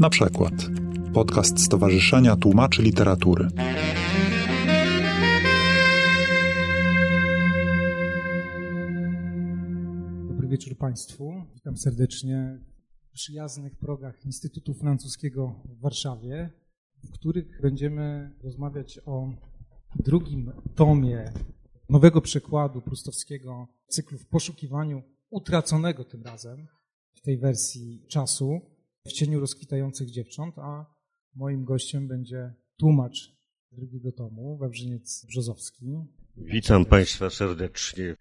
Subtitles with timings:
[0.00, 0.54] Na przykład
[1.14, 3.48] podcast Stowarzyszenia Tłumaczy Literatury.
[10.28, 11.32] Dobry wieczór Państwu.
[11.54, 12.58] Witam serdecznie
[13.10, 16.50] w przyjaznych progach Instytutu Francuskiego w Warszawie,
[17.04, 19.28] w których będziemy rozmawiać o
[19.96, 21.32] drugim tomie
[21.88, 26.66] nowego przekładu prustowskiego cyklu w poszukiwaniu utraconego tym razem
[27.14, 28.77] w tej wersji czasu
[29.08, 30.86] w cieniu rozkwitających dziewcząt, a
[31.34, 33.36] moim gościem będzie tłumacz
[33.72, 35.86] drugiego tomu, Wawrzyniec Brzozowski.
[36.36, 38.16] Witam Państwa serdecznie.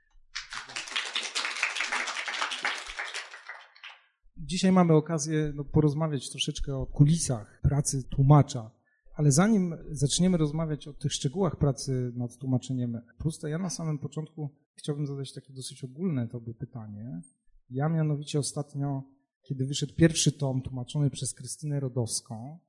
[4.37, 8.71] Dzisiaj mamy okazję no, porozmawiać troszeczkę o kulisach pracy tłumacza,
[9.13, 14.49] ale zanim zaczniemy rozmawiać o tych szczegółach pracy nad tłumaczeniem Prusta, ja na samym początku
[14.75, 17.21] chciałbym zadać takie dosyć ogólne tobie pytanie.
[17.69, 19.03] Ja mianowicie ostatnio,
[19.41, 22.59] kiedy wyszedł pierwszy tom tłumaczony przez Krystynę Rodowską,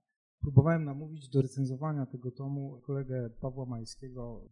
[0.41, 4.49] próbowałem namówić do recenzowania tego tomu kolegę Pawła Majskiego,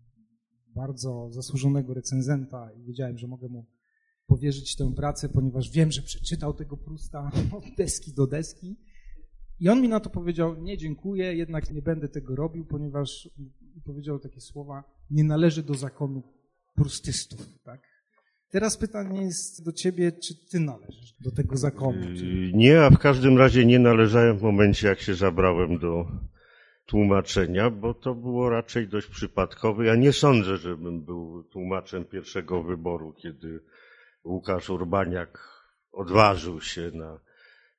[0.75, 3.67] bardzo zasłużonego recenzenta i wiedziałem, że mogę mu
[4.27, 8.77] powierzyć tę pracę, ponieważ wiem, że przeczytał tego Prusta od deski do deski.
[9.61, 13.31] I on mi na to powiedział, nie dziękuję, jednak nie będę tego robił, ponieważ
[13.85, 16.23] powiedział takie słowa, nie należy do zakonu
[16.75, 17.49] prustystów.
[17.65, 17.96] Tak?
[18.51, 22.07] Teraz pytanie jest do ciebie, czy ty należysz do tego zakonu?
[22.17, 22.27] Czy...
[22.27, 26.07] Yy, nie, a w każdym razie nie należałem w momencie, jak się zabrałem do
[26.87, 29.87] tłumaczenia, bo to było raczej dość przypadkowe.
[29.87, 33.61] Ja nie sądzę, żebym był tłumaczem pierwszego wyboru, kiedy
[34.25, 35.39] Łukasz Urbaniak
[35.93, 37.21] odważył się na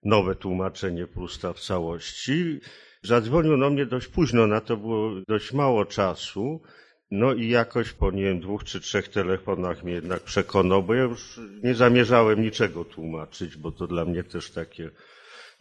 [0.04, 2.60] nowe tłumaczenie Prusta w całości.
[3.04, 6.62] Zadzwonił do mnie dość późno, na to było dość mało czasu.
[7.12, 11.04] No i jakoś po, nie wiem, dwóch czy trzech telefonach mnie jednak przekonał, bo ja
[11.04, 14.90] już nie zamierzałem niczego tłumaczyć, bo to dla mnie też takie,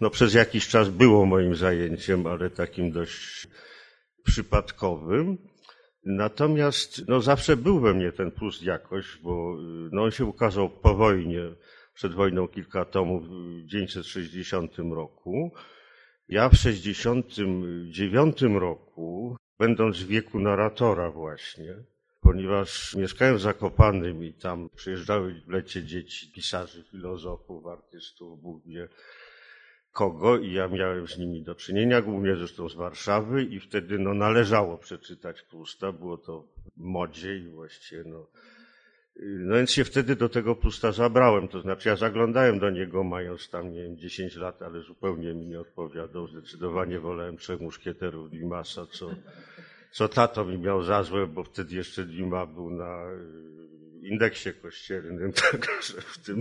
[0.01, 3.49] no przez jakiś czas było moim zajęciem, ale takim dość
[4.25, 5.39] przypadkowym.
[6.05, 9.57] Natomiast no, zawsze był we mnie ten plus jakoś, bo
[9.93, 11.43] no, on się ukazał po wojnie,
[11.95, 15.53] przed wojną kilka tomów w 1960 roku.
[16.29, 21.75] Ja w 1969 roku, będąc w wieku narratora właśnie,
[22.21, 28.89] ponieważ mieszkałem w Zakopanym i tam przyjeżdżały w lecie dzieci pisarzy, filozofów, artystów, Bóg wie
[29.93, 34.15] kogo i ja miałem z nimi do czynienia, głównie zresztą z Warszawy i wtedy no,
[34.15, 36.45] należało przeczytać Prusta, było to
[36.77, 38.27] w modzie i właściwie no,
[39.21, 43.51] no więc się wtedy do tego Prusta zabrałem, to znaczy ja zaglądałem do niego mając
[43.51, 48.87] tam, nie wiem, 10 lat, ale zupełnie mi nie odpowiadał, zdecydowanie wolałem Trzech Muszkieterów Dimasa,
[48.87, 49.11] co,
[49.91, 53.03] co tato mi miał za złe, bo wtedy jeszcze Dima był na
[54.07, 56.41] indeksie kościelnym, także w tym,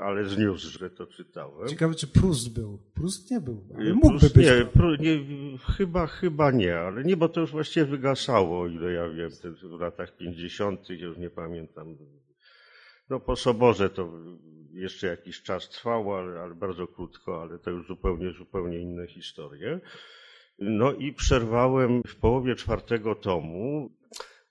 [0.00, 1.68] ale zniósł, że to czytałem.
[1.68, 2.78] Ciekawe, czy Prust był.
[2.94, 4.46] Prust nie był, ale mógłby Prust, być.
[4.46, 5.18] Nie, Pru, nie,
[5.76, 9.30] chyba, chyba nie, ale nie, bo to już właściwie wygasało, o ile ja wiem,
[9.62, 11.96] w latach 50., już nie pamiętam.
[13.10, 14.12] No po Soborze to
[14.72, 19.80] jeszcze jakiś czas trwało, ale, ale bardzo krótko, ale to już zupełnie, zupełnie inne historie.
[20.58, 23.90] No i przerwałem w połowie czwartego tomu.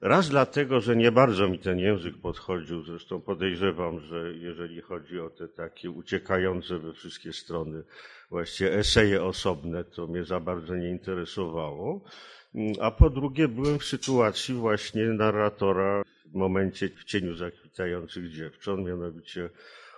[0.05, 5.29] Raz dlatego, że nie bardzo mi ten język podchodził, zresztą podejrzewam, że jeżeli chodzi o
[5.29, 7.83] te takie uciekające we wszystkie strony
[8.29, 12.01] właściwie eseje osobne, to mnie za bardzo nie interesowało.
[12.81, 19.49] A po drugie byłem w sytuacji właśnie narratora w momencie w cieniu zakwitających dziewcząt, mianowicie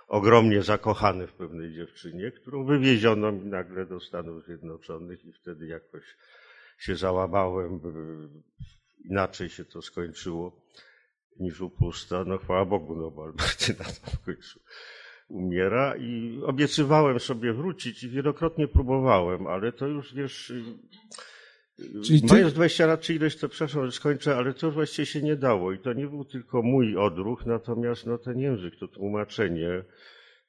[0.08, 6.02] ogromnie zakochany w pewnej dziewczynie, którą wywieziono mi nagle do Stanów Zjednoczonych i wtedy jakoś
[6.78, 7.80] się załamałem
[9.10, 10.66] inaczej się to skończyło
[11.40, 12.24] niż u Pusta.
[12.24, 14.60] No chwała Bogu, no bo Albertyna to w końcu
[15.28, 20.52] umiera i obiecywałem sobie wrócić i wielokrotnie próbowałem, ale to już wiesz...
[22.04, 22.26] Czyli ty...
[22.34, 25.72] Mając 20 lat czy ileś, to przepraszam, że skończę, ale to właściwie się nie dało
[25.72, 29.82] i to nie był tylko mój odruch, natomiast no ten język, to tłumaczenie,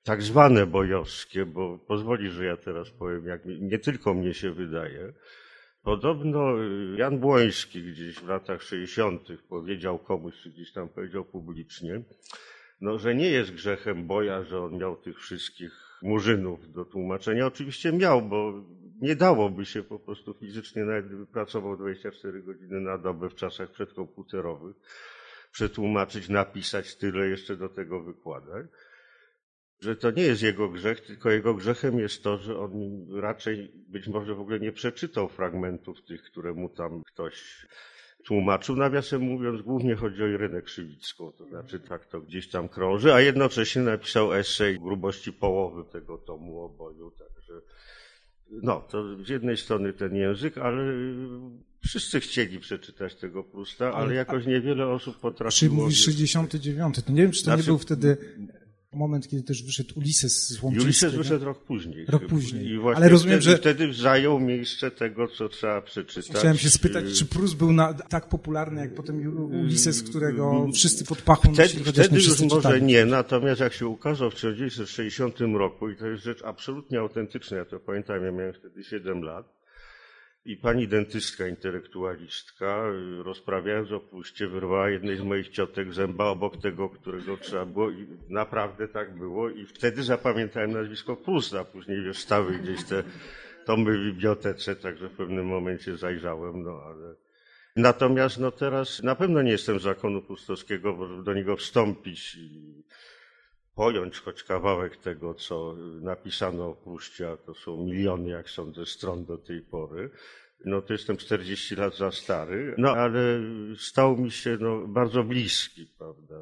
[0.03, 5.13] tak zwane bojowskie, bo pozwoli, że ja teraz powiem, jak nie tylko mnie się wydaje,
[5.87, 9.27] Podobno y, Jan Błoński gdzieś w latach 60.
[9.49, 12.01] powiedział komuś, czy gdzieś tam powiedział publicznie,
[12.81, 17.45] no, że nie jest grzechem boja, że on miał tych wszystkich murzynów do tłumaczenia.
[17.45, 18.53] Oczywiście miał, bo
[19.01, 23.71] nie dałoby się po prostu fizycznie, nawet gdyby pracował 24 godziny na dobę w czasach
[23.71, 24.75] przedkomputerowych,
[25.51, 28.65] przetłumaczyć, napisać tyle, jeszcze do tego wykładać
[29.79, 32.71] że to nie jest jego grzech, tylko jego grzechem jest to, że on
[33.19, 37.67] raczej być może w ogóle nie przeczytał fragmentów tych, które mu tam ktoś
[38.25, 38.75] tłumaczył.
[38.75, 43.21] Nawiasem mówiąc, głównie chodzi o Irynę Krzywicką, to znaczy tak to gdzieś tam krąży, a
[43.21, 47.53] jednocześnie napisał esej grubości połowy tego tomu oboju, także
[48.51, 50.93] No, to z jednej strony ten język, ale
[51.85, 55.59] wszyscy chcieli przeczytać tego Prusta, ale, jakoś niewiele osób potrafiło...
[55.59, 58.17] Czyli mówisz 69, to nie wiem, czy to znaczy, nie był wtedy
[58.97, 60.85] moment, kiedy też wyszedł Ulises z Łomczyńskiego.
[60.85, 62.05] Ulises wyszedł rok później.
[62.05, 62.67] Rok później.
[62.67, 63.57] I właśnie Ale rozumiem, wtedy, że...
[63.57, 66.37] wtedy zajął miejsce tego, co trzeba przeczytać.
[66.39, 71.21] Chciałem się spytać, czy Prus był na, tak popularny, jak potem Ulises, którego wszyscy pod
[71.21, 72.83] pachą Wtedy, wtedy już może czytali.
[72.83, 77.65] nie, natomiast jak się ukazał w 1960 roku, i to jest rzecz absolutnie autentyczna, ja
[77.65, 79.57] to pamiętam, ja miałem wtedy 7 lat,
[80.47, 82.83] i pani dentystka, intelektualistka,
[83.23, 88.07] rozprawiając o puście, wyrwała jednej z moich ciotek zęba obok tego, którego trzeba było i
[88.29, 89.49] naprawdę tak było.
[89.49, 91.63] I wtedy zapamiętałem nazwisko Prusta.
[91.63, 93.03] Później wiesz, stały gdzieś te
[93.65, 97.15] tomy w bibliotece, także w pewnym momencie zajrzałem, no ale...
[97.75, 102.37] Natomiast no teraz na pewno nie jestem z zakonu prustowskiego, bo do niego wstąpić
[103.77, 109.25] pojąć choć kawałek tego, co napisano o Pruszcie, a to są miliony, jak sądzę, stron
[109.25, 110.09] do tej pory,
[110.65, 113.39] no to jestem 40 lat za stary, no ale
[113.77, 116.35] stał mi się no, bardzo bliski, prawda.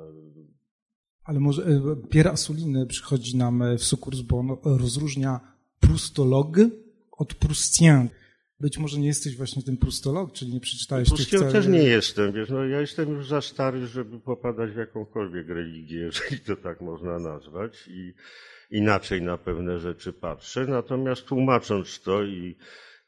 [1.24, 5.40] Ale może e, Pierre Assolin przychodzi nam w sukurs, bo on rozróżnia
[5.80, 6.58] prustolog
[7.12, 8.10] od prustien.
[8.60, 12.50] Być może nie jesteś właśnie tym prustolog, czyli nie przeczytałeś tych też nie jestem, wiesz,
[12.50, 17.20] no ja jestem już za stary, żeby popadać w jakąkolwiek religię, jeżeli to tak można
[17.20, 18.14] nazwać i
[18.72, 22.56] inaczej na pewne rzeczy patrzę, natomiast tłumacząc to i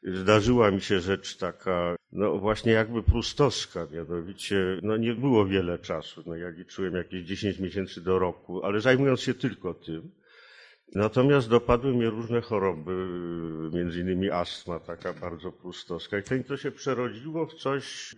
[0.02, 6.22] zdarzyła mi się rzecz taka, no właśnie jakby prustowska, mianowicie, no nie było wiele czasu,
[6.26, 10.10] no ja liczyłem jakieś 10 miesięcy do roku, ale zajmując się tylko tym,
[10.94, 12.92] Natomiast dopadły mnie różne choroby,
[13.72, 16.18] między innymi astma, taka bardzo prustowska.
[16.18, 18.14] I to się przerodziło w coś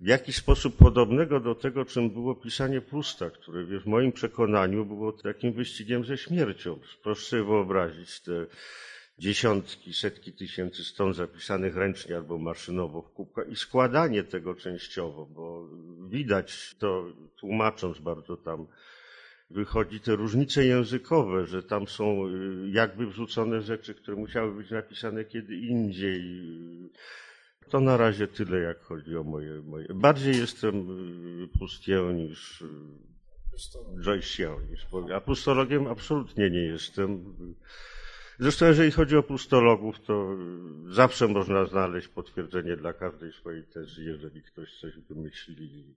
[0.00, 5.12] w jakiś sposób podobnego do tego, czym było pisanie Prusta, które w moim przekonaniu było
[5.12, 6.78] takim wyścigiem ze śmiercią.
[7.02, 8.46] Proszę sobie wyobrazić te
[9.18, 15.68] dziesiątki, setki tysięcy stron zapisanych ręcznie albo maszynowo w kubkach i składanie tego częściowo, bo
[16.08, 17.04] widać to
[17.36, 18.66] tłumacząc bardzo tam
[19.52, 25.24] wychodzi te różnice językowe, że tam są y, jakby wrzucone rzeczy, które musiały być napisane
[25.24, 26.22] kiedy indziej.
[27.68, 29.62] To na razie tyle, jak chodzi o moje.
[29.62, 29.86] moje.
[29.94, 30.74] Bardziej jestem
[31.44, 32.64] y, pustieł niż
[34.06, 37.34] Joyce'ą, niż a pustologiem absolutnie nie jestem.
[38.38, 40.36] Zresztą jeżeli chodzi o pustologów, to
[40.88, 45.94] zawsze można znaleźć potwierdzenie dla każdej swojej tezy, jeżeli ktoś coś wymyśli.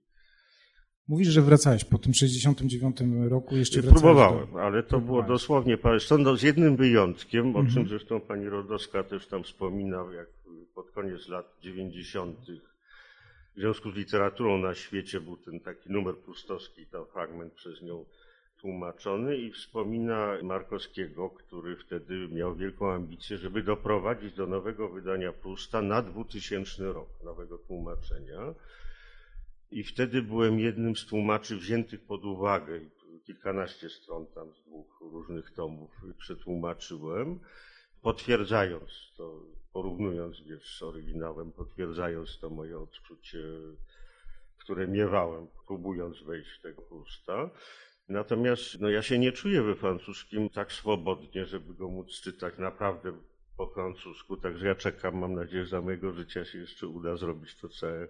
[1.08, 2.96] Mówisz, że wracałeś po tym 69
[3.28, 4.62] roku, jeszcze Próbowałem, do...
[4.62, 7.88] ale to było dosłownie parę stąd z jednym wyjątkiem, o czym mhm.
[7.88, 10.28] zresztą pani Rodowska też tam wspominał, jak
[10.74, 12.38] pod koniec lat 90.
[13.56, 18.04] w związku z literaturą na świecie był ten taki numer prustowski, tam fragment przez nią
[18.60, 25.82] tłumaczony i wspomina Markowskiego, który wtedy miał wielką ambicję, żeby doprowadzić do nowego wydania Prusta
[25.82, 28.54] na 2000 rok, nowego tłumaczenia.
[29.70, 32.80] I wtedy byłem jednym z tłumaczy wziętych pod uwagę.
[33.26, 37.40] Kilkanaście stron tam z dwóch różnych tomów przetłumaczyłem,
[38.02, 39.42] potwierdzając to,
[39.72, 43.38] porównując wiesz, z oryginałem, potwierdzając to moje odczucie,
[44.58, 47.50] które miewałem, próbując wejść w tego Prusta.
[48.08, 53.12] Natomiast no, ja się nie czuję we francuskim tak swobodnie, żeby go móc czytać naprawdę
[53.56, 57.56] po francusku, także ja czekam, mam nadzieję, że za mojego życia się jeszcze uda zrobić
[57.56, 58.08] to całe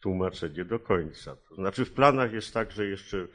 [0.00, 1.36] tłumaczenie do końca.
[1.48, 3.28] To znaczy w planach jest tak, że jeszcze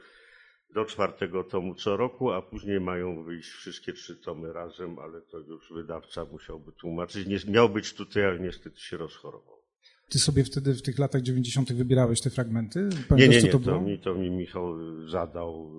[0.73, 5.39] do czwartego tomu co roku, a później mają wyjść wszystkie trzy tomy razem, ale to
[5.39, 7.27] już wydawca musiałby tłumaczyć.
[7.27, 9.63] Nie, miał być tutaj, ale niestety się rozchorował.
[10.09, 11.73] Ty sobie wtedy w tych latach 90.
[11.73, 12.89] wybierałeś te fragmenty?
[13.09, 14.77] Pamiętasz, nie, nie, nie, to, to, mi, to mi Michał
[15.09, 15.71] zadał.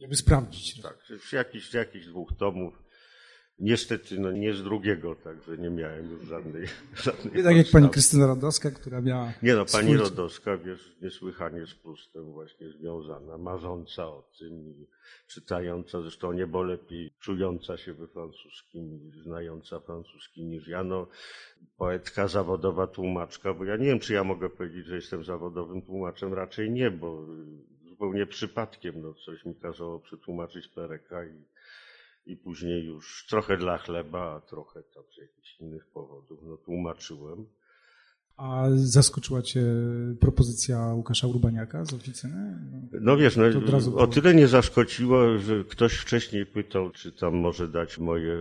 [0.00, 0.82] Żeby sprawdzić.
[0.82, 2.89] Tak, z jakichś, jakichś dwóch tomów.
[3.60, 6.66] Niestety no, nie z drugiego, także nie miałem już żadnej.
[7.04, 9.32] żadnej nie tak jak pani Krystyna Rodowska, która miała.
[9.42, 9.96] Nie no, pani swój...
[9.96, 14.86] Rodowska, wiesz, niesłychanie z Prustem właśnie związana, marząca o tym,
[15.26, 20.84] czytająca, zresztą niebo lepiej czująca się we francuskim, znająca francuski niż ja.
[20.84, 21.06] No,
[21.76, 26.34] poetka zawodowa, tłumaczka, bo ja nie wiem, czy ja mogę powiedzieć, że jestem zawodowym tłumaczem,
[26.34, 27.26] raczej nie, bo
[27.88, 31.44] zupełnie przypadkiem, no, coś mi kazało przetłumaczyć Pereka i
[32.30, 36.38] i później już trochę dla chleba, a trochę tam z jakichś innych powodów.
[36.42, 37.46] No tłumaczyłem.
[38.36, 39.62] A zaskoczyła Cię
[40.20, 42.58] propozycja Łukasza Urbaniaka z oficyny?
[42.92, 43.44] No, no wiesz, no,
[43.96, 48.36] o tyle nie zaskoczyło, że ktoś wcześniej pytał, czy tam może dać moje,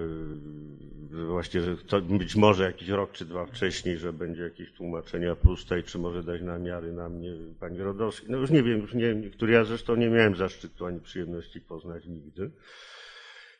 [1.27, 5.77] właśnie, że to być może jakiś rok czy dwa wcześniej, że będzie jakieś tłumaczenia Prusta
[5.77, 8.27] i czy może dać namiary na mnie pani Rodowski.
[8.29, 11.61] No już nie wiem, już nie wiem, który ja zresztą nie miałem zaszczytu ani przyjemności
[11.61, 12.51] poznać nigdy.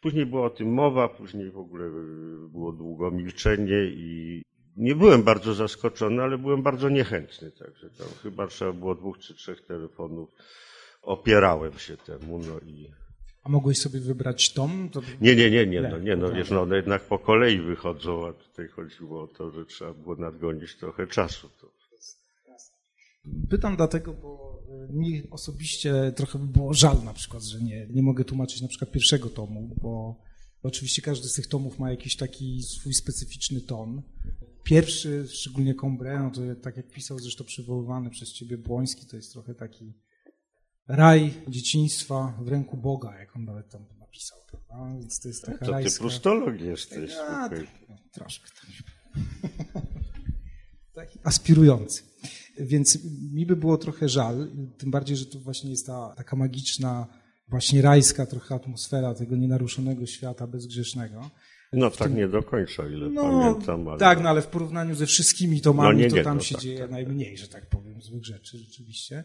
[0.02, 4.42] Później była o tym mowa, później w ogóle y, było długo milczenie i
[4.78, 9.34] nie byłem bardzo zaskoczony, ale byłem bardzo niechętny, także tam chyba trzeba było dwóch czy
[9.36, 10.30] trzech telefonów.
[11.02, 12.92] Opierałem się temu, no i
[13.44, 14.90] A mogłeś sobie wybrać tom?
[14.90, 15.02] To...
[15.22, 18.34] nie, nie, nie, nie, no, Nie, no wiesz, no one jednak po kolei wychodzą, a
[18.34, 21.50] tutaj chodziło o to, że trzeba było nadgonić trochę czasu.
[21.62, 21.72] To.
[23.50, 24.59] Pytam dlatego, bo
[24.90, 28.92] mi osobiście trochę by było żal na przykład, że nie, nie mogę tłumaczyć na przykład
[28.92, 30.22] pierwszego tomu, bo
[30.64, 34.02] oczywiście każdy z tych tomów ma jakiś taki swój specyficzny ton.
[34.64, 39.34] Pierwszy, szczególnie Combre, no to tak jak pisał zresztą przywoływany przez ciebie Błoński, to jest
[39.34, 39.94] trochę taki
[40.88, 45.00] raj dzieciństwa w ręku Boga, jak on nawet tam napisał, prawda?
[45.00, 47.12] Więc to jest taka To ty prostolog jesteś.
[47.12, 47.68] A, słuchaj.
[47.90, 48.48] no, troszkę.
[50.96, 52.09] Taki aspirujący.
[52.60, 52.98] Więc
[53.34, 54.48] mi by było trochę żal,
[54.78, 57.08] tym bardziej, że to właśnie jest ta taka magiczna,
[57.48, 61.30] właśnie rajska trochę atmosfera tego nienaruszonego świata bezgrzesznego.
[61.74, 63.88] No tak nie do końca, ile No, pamiętam.
[63.88, 64.00] Ale...
[64.00, 66.56] tak, no ale w porównaniu ze wszystkimi tomami, No nie, to nie, tam no się
[66.56, 69.24] tak, dzieje tak, najmniej, że tak powiem, złych rzeczy rzeczywiście.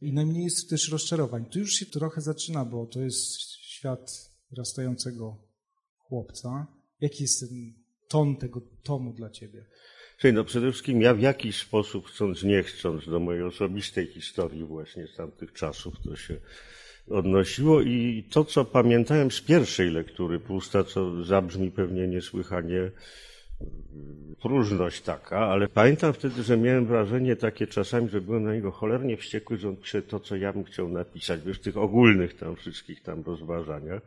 [0.00, 1.44] I najmniej jest też rozczarowań.
[1.44, 5.36] Tu już się trochę zaczyna, bo to jest świat rastającego
[5.98, 6.66] chłopca.
[7.00, 7.72] Jaki jest ten
[8.08, 9.66] ton tego tomu dla ciebie?
[10.20, 14.64] Słuchaj, no przede wszystkim ja w jakiś sposób, chcąc nie chcąc, do mojej osobistej historii
[14.64, 16.36] właśnie z tamtych czasów to się
[17.10, 25.00] odnosiło i to, co pamiętałem z pierwszej lektury Prusta, co zabrzmi pewnie niesłychanie mm, próżność
[25.00, 29.56] taka, ale pamiętam wtedy, że miałem wrażenie takie czasami, że byłem na niego cholernie wściekły,
[29.56, 33.02] że on pisze to, co ja bym chciał napisać, wiesz, w tych ogólnych tam wszystkich
[33.02, 34.02] tam rozważaniach.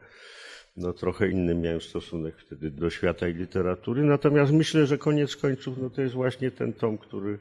[0.78, 5.78] No trochę inny miałem stosunek wtedy do świata i literatury, natomiast myślę, że koniec końców
[5.78, 7.40] no to jest właśnie ten tom, który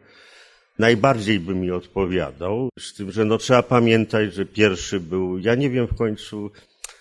[0.78, 5.70] najbardziej by mi odpowiadał, z tym, że no trzeba pamiętać, że pierwszy był, ja nie
[5.70, 6.50] wiem w końcu,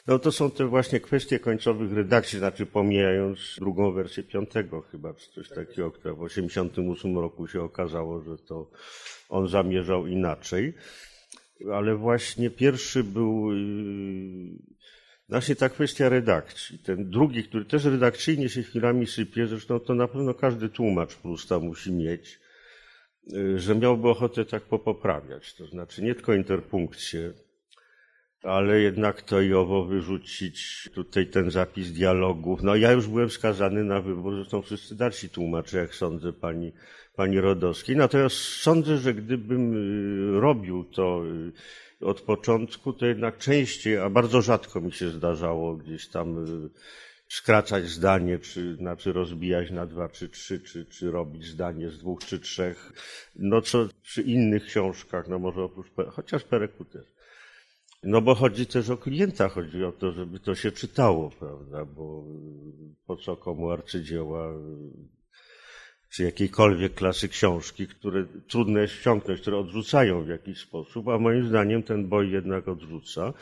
[0.07, 5.31] no to są te właśnie kwestie końcowych redakcji, znaczy pomijając drugą wersję piątego chyba, czy
[5.31, 8.71] coś takiego, która w 88 roku się okazało, że to
[9.29, 10.73] on zamierzał inaczej.
[11.73, 13.51] Ale właśnie pierwszy był
[15.31, 16.79] właśnie ta kwestia redakcji.
[16.79, 21.59] Ten drugi, który też redakcyjnie się chwilami sypie, zresztą to na pewno każdy tłumacz Prusta
[21.59, 22.39] musi mieć,
[23.27, 25.53] yy, że miałby ochotę tak popoprawiać.
[25.53, 27.33] To znaczy nie tylko interpunkcję,
[28.43, 32.63] ale jednak to i owo wyrzucić, tutaj ten zapis dialogów.
[32.63, 36.71] No ja już byłem skazany na wybór, zresztą wszyscy dalsi tłumacze, jak sądzę, pani,
[37.15, 37.95] pani Rodowskiej.
[37.95, 39.73] Natomiast sądzę, że gdybym
[40.37, 41.51] y, robił to y,
[42.01, 46.69] od początku, to jednak częściej, a bardzo rzadko mi się zdarzało gdzieś tam y,
[47.27, 52.25] skracać zdanie, czy znaczy rozbijać na dwa, czy trzy, czy, czy robić zdanie z dwóch,
[52.25, 52.93] czy trzech.
[53.35, 57.05] No co przy innych książkach, no może oprócz, chociaż Pereku też.
[58.03, 62.25] No bo chodzi też o klienta, chodzi o to, żeby to się czytało, prawda, bo
[63.05, 64.53] po co komu arcydzieła,
[66.11, 71.47] czy jakiejkolwiek klasy książki, które trudno jest ściągnąć, które odrzucają w jakiś sposób, a moim
[71.47, 73.33] zdaniem ten boj jednak odrzuca.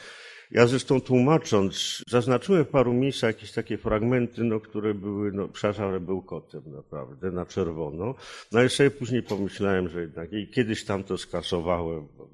[0.52, 6.06] Ja zresztą tłumacząc, zaznaczyłem w paru miejscach jakieś takie fragmenty, no, które były, no, przepraszam,
[6.06, 8.16] był kotem naprawdę, na czerwono.
[8.52, 12.30] No i sobie później pomyślałem, że jednak i kiedyś tam to skasowałem, bo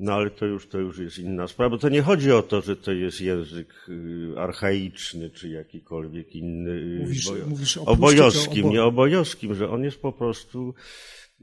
[0.00, 1.70] no ale to już, to już jest inna sprawa.
[1.70, 6.70] Bo to nie chodzi o to, że to jest język y, archaiczny, czy jakikolwiek inny.
[6.70, 10.12] y, Mówisz- bojo- mówisz o obojowskim, Pruszcie czy o nie obojowskim, że on jest po
[10.12, 10.74] prostu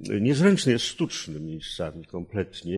[0.09, 2.75] y, niezręczny, jest sztuczny miejscami kompletnie.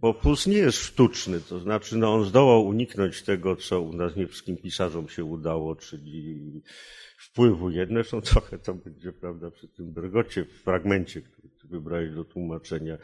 [0.00, 4.16] Bo puls nie jest sztuczny, to znaczy no, on zdołał uniknąć tego, co u nas
[4.16, 6.62] nie wszystkim pisarzom się udało, czyli
[7.18, 12.24] wpływu jedne, są trochę to będzie, prawda, przy tym Bergocie, w fragmencie, który wybrałeś do
[12.24, 12.98] tłumaczenia,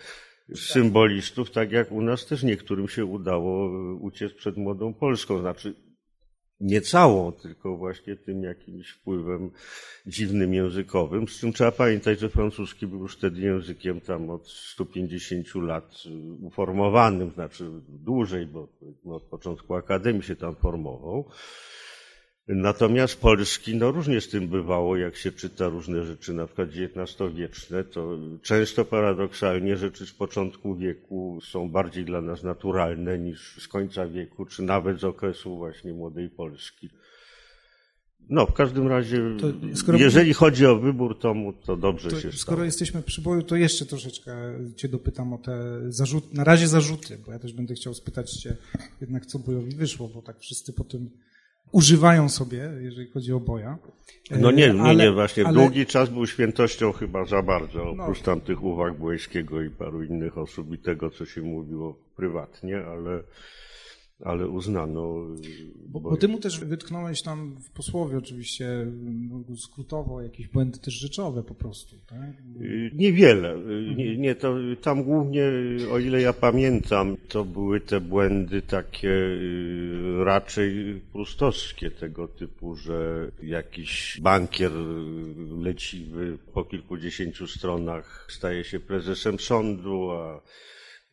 [0.54, 5.74] symbolistów, tak jak u nas też niektórym się udało y, uciec przed młodą Polską, znaczy
[6.60, 9.50] nie całą, tylko właśnie tym jakimś wpływem
[10.06, 11.28] dziwnym językowym.
[11.28, 16.32] Z czym trzeba pamiętać, że francuski był już wtedy językiem tam od 150 lat y,
[16.32, 21.28] uformowanym, znaczy dłużej, bo powiedzmy od początku akademii się tam formował.
[22.48, 27.84] Natomiast polski, no różnie z tym bywało, jak się czyta różne rzeczy, na przykład XIX-wieczne,
[27.84, 34.06] to często paradoksalnie rzeczy z początku wieku są bardziej dla nas naturalne niż z końca
[34.06, 36.90] wieku, czy nawet z okresu właśnie młodej Polski.
[38.28, 39.46] No, w każdym razie, To
[39.76, 42.64] skoro- jeżeli chodzi o wybór tomu, to dobrze To, się skoro stało.
[42.64, 44.36] jesteśmy przy boju, to jeszcze troszeczkę
[44.76, 48.56] Cię dopytam o te zarzuty, na razie zarzuty, bo ja też będę chciał spytać Cię
[49.00, 51.10] jednak, co bojowi wyszło, bo tak wszyscy potem
[51.74, 53.78] używają sobie, jeżeli chodzi o boja.
[54.30, 58.02] No nie, nie, Ale- nie, właśnie ale- długi czas był świętością chyba za bardzo, No.
[58.02, 63.22] oprócz tamtych uwag Błejskiego i paru innych osób i tego, co się mówiło prywatnie, ale
[64.20, 65.26] ale uznano.
[65.88, 70.94] Bo, bo ty mu też wytknąłeś tam w posłowie oczywiście no, skrótowo jakieś błędy też
[70.94, 72.42] rzeczowe po prostu, tak?
[72.94, 73.58] Niewiele.
[73.96, 75.44] Nie, nie, to tam głównie,
[75.92, 83.30] o ile ja pamiętam, to były te błędy takie y, raczej prustowskie tego typu, że
[83.42, 84.72] jakiś bankier
[85.62, 90.40] leciwy po kilkudziesięciu stronach staje się prezesem sądu, a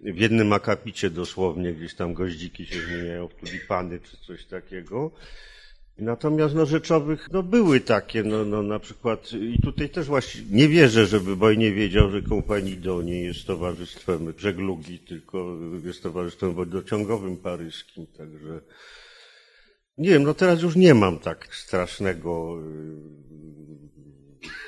[0.03, 5.12] w jednym akapicie dosłownie gdzieś tam goździki się zmieniają w tulipany czy coś takiego.
[5.98, 10.67] Natomiast no, rzeczowych no, były takie, no, no, na przykład i tutaj też właśnie nie
[10.67, 12.22] wierzę, żeby Boj nie wiedział, że
[12.77, 18.62] Do nie jest towarzystwem żeglugi, tylko jest towarzystwem wodociągowym paryskim, także
[19.98, 22.58] nie wiem, no teraz już nie mam tak strasznego.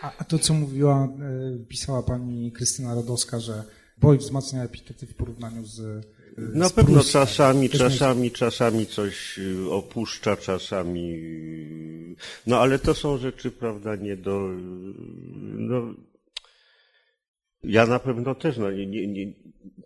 [0.02, 3.64] A, a to, co mówiła, e, pisała pani Krystyna Rodowska, że
[4.04, 5.80] Boj wzmacnia epitety w porównaniu z.
[5.80, 6.04] Y,
[6.38, 11.14] Na z pewno czasami, czasami, czasami coś y, opuszcza, czasami.
[11.14, 12.16] Y,
[12.48, 14.50] no ale to są rzeczy, prawda, nie do.
[15.44, 15.94] No,
[17.64, 19.34] ja na pewno też, no, nie, nie, nie,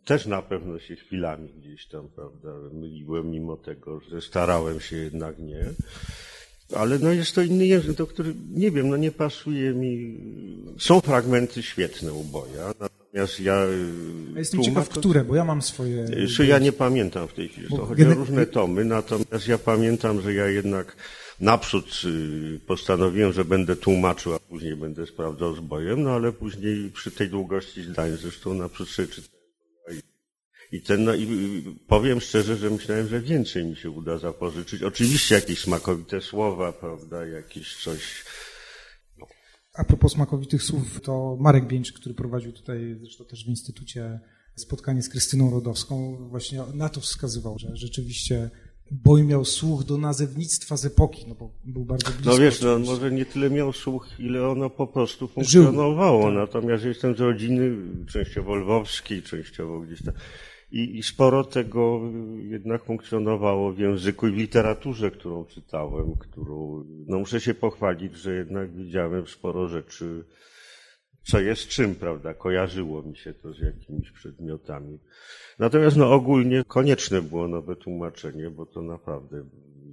[0.05, 5.39] też na pewno się chwilami gdzieś tam, prawda, myliłem, mimo tego, że starałem się jednak
[5.39, 5.65] nie.
[6.75, 10.17] Ale no jest to inny język, do który, nie wiem, no nie pasuje mi.
[10.79, 13.55] Są fragmenty świetne u Boja, Natomiast ja...
[14.33, 16.27] ja jestem ciekaw, które, bo ja mam swoje...
[16.36, 20.21] Czy ja nie pamiętam w tej chwili, to chodzi o różne tomy, natomiast ja pamiętam,
[20.21, 20.95] że ja jednak
[21.39, 26.91] naprzód y, postanowiłem, że będę tłumaczył, a później będę sprawdzał z bojem, no ale później
[26.91, 29.37] przy tej długości zdań zresztą naprzód sobie czytałem
[30.71, 31.27] i ten, no i
[31.88, 34.83] powiem szczerze, że myślałem, że więcej mi się uda zapożyczyć.
[34.83, 38.24] Oczywiście jakieś smakowite słowa, prawda, jakieś coś
[39.77, 44.19] a propos smakowitych słów, to Marek Bieńczyk, który prowadził tutaj zresztą też w Instytucie
[44.55, 48.50] spotkanie z Krystyną Rodowską, właśnie na to wskazywał, że rzeczywiście
[48.91, 52.31] Boj miał słuch do nazewnictwa z epoki, no bo był bardzo blisko.
[52.31, 56.21] No wiesz, no, może nie tyle miał słuch, ile ono po prostu funkcjonowało.
[56.21, 56.39] Żył.
[56.39, 60.13] Natomiast jestem z rodziny częściowo lwowskiej, częściowo gdzieś tam.
[60.71, 62.01] I, I sporo tego
[62.49, 68.36] jednak funkcjonowało w języku i w literaturze, którą czytałem, którą, no muszę się pochwalić, że
[68.36, 70.23] jednak widziałem sporo rzeczy,
[71.23, 72.34] co jest czym, prawda?
[72.34, 74.99] Kojarzyło mi się to z jakimiś przedmiotami.
[75.60, 79.43] Natomiast no ogólnie konieczne było nowe tłumaczenie, bo to naprawdę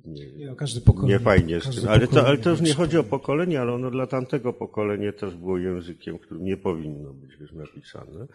[0.05, 1.89] nie, nie, no, każdy pokolenie, nie fajnie z tym.
[1.89, 5.35] Ale to, ale to już nie chodzi o pokolenie, ale ono dla tamtego pokolenia też
[5.35, 8.27] było językiem, którym nie powinno być już napisane.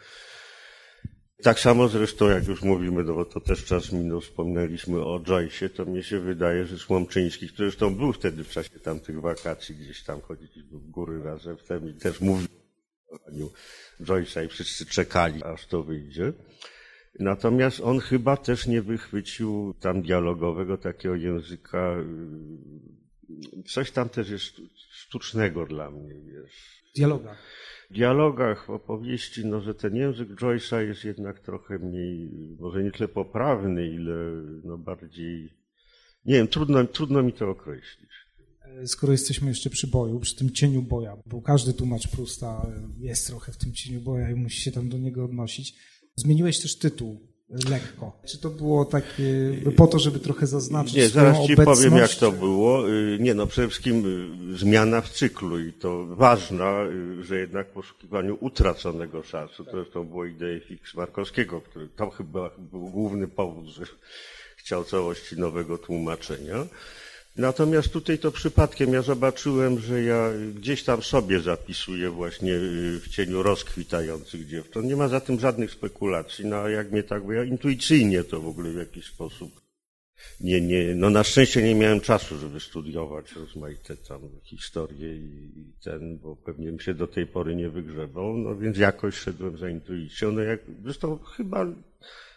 [1.43, 5.69] Tak samo zresztą, jak już mówimy, no bo to też czas minął, wspomnieliśmy o Joyce'ie,
[5.69, 10.04] to mnie się wydaje, że Słomczyński, który zresztą był wtedy w czasie tamtych wakacji, gdzieś
[10.04, 12.47] tam chodziliśmy w góry razem wtedy i też mówił
[13.12, 13.17] o
[14.04, 16.34] Joyce'a i wszyscy czekali, aż to wyjdzie.
[17.19, 21.95] Natomiast on chyba też nie wychwycił tam dialogowego takiego języka,
[23.60, 24.54] y, coś tam też jest
[24.91, 26.84] sztucznego dla mnie, wiesz.
[26.95, 27.36] Dialoga
[27.89, 33.08] dialogach, w opowieści, no, że ten język Joyce'a jest jednak trochę mniej, może nie tyle
[33.08, 34.13] poprawny, ile
[34.63, 35.54] no, bardziej,
[36.25, 38.10] nie wiem, trudno, trudno mi to określić.
[38.86, 43.52] Skoro jesteśmy jeszcze przy boju, przy tym cieniu boja, bo każdy tłumacz Prusta jest trochę
[43.52, 45.75] w tym cieniu boja i musi się tam do niego odnosić,
[46.15, 48.12] zmieniłeś też tytuł lekko.
[48.26, 51.80] Czy to było takie po to, żeby trochę zaznaczyć Nie, zaraz ci obecność?
[51.80, 52.90] powiem, jak to było.
[52.90, 54.06] Y, nie no, przede wszystkim
[54.54, 56.84] y, zmiana w cyklu i to ważna,
[57.20, 62.10] y, że jednak w poszukiwaniu utraconego czasu, to zresztą było idea fix Markowskiego, który to
[62.10, 63.84] chyba był główny powód, że
[64.58, 66.66] chciał całości nowego tłumaczenia.
[67.36, 73.08] Natomiast tutaj to przypadkiem ja zobaczyłem, że ja gdzieś tam sobie zapisuję właśnie y, w
[73.08, 74.88] cieniu rozkwitających dziewcząt.
[74.88, 78.42] Nie ma za tym żadnych spekulacji, no a jak mnie tak, bo ja intuicyjnie to
[78.42, 79.70] w ogóle w jakiś sposób
[80.42, 85.74] nie, nie, no na szczęście nie miałem czasu, żeby studiować rozmaite tam historie i, i
[85.84, 89.70] ten, bo pewnie bym się do tej pory nie wygrzebał, no więc jakoś szedłem za
[89.70, 91.65] intuicją, no jak, zresztą chyba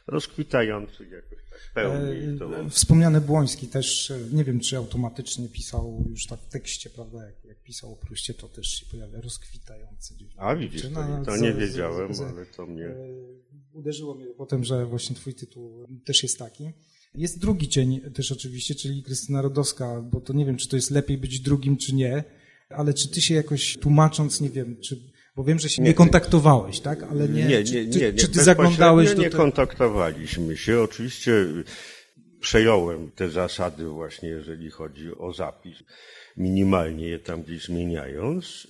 [0.06, 2.38] rozkwitających jakoś tak pełni.
[2.38, 2.60] To...
[2.60, 7.26] E, wspomniany Błoński też, e, nie wiem czy automatycznie pisał już tak w tekście, prawda,
[7.26, 10.14] jak, jak pisał o Pruście, to też się pojawia rozkwitający.
[10.36, 12.86] A widzisz, to, to nie wiedziałem, ale to mnie...
[12.86, 13.06] E,
[13.72, 16.72] uderzyło mnie potem, że właśnie twój tytuł też jest taki.
[17.14, 20.90] Jest drugi cień też oczywiście, czyli Krystyna Rodowska, bo to nie wiem, czy to jest
[20.90, 22.24] lepiej być drugim, czy nie,
[22.68, 25.94] ale czy ty się jakoś tłumacząc, nie wiem, czy bo wiem, że się nie, nie
[25.94, 27.02] kontaktowałeś, tak?
[27.02, 28.12] Ale nie, nie, nie, nie, nie.
[28.12, 30.80] Czy, ty zaglądałeś do Nie kontaktowaliśmy się.
[30.80, 31.32] Oczywiście
[32.40, 35.76] przejąłem te zasady właśnie, jeżeli chodzi o zapis,
[36.36, 38.66] minimalnie je tam gdzieś zmieniając.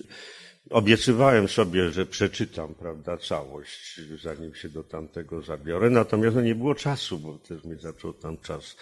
[0.69, 6.75] Obiecywałem sobie, że przeczytam, prawda, całość, zanim się do tamtego zabiorę, natomiast no nie było
[6.75, 8.75] czasu, bo też mnie zaczął tam czas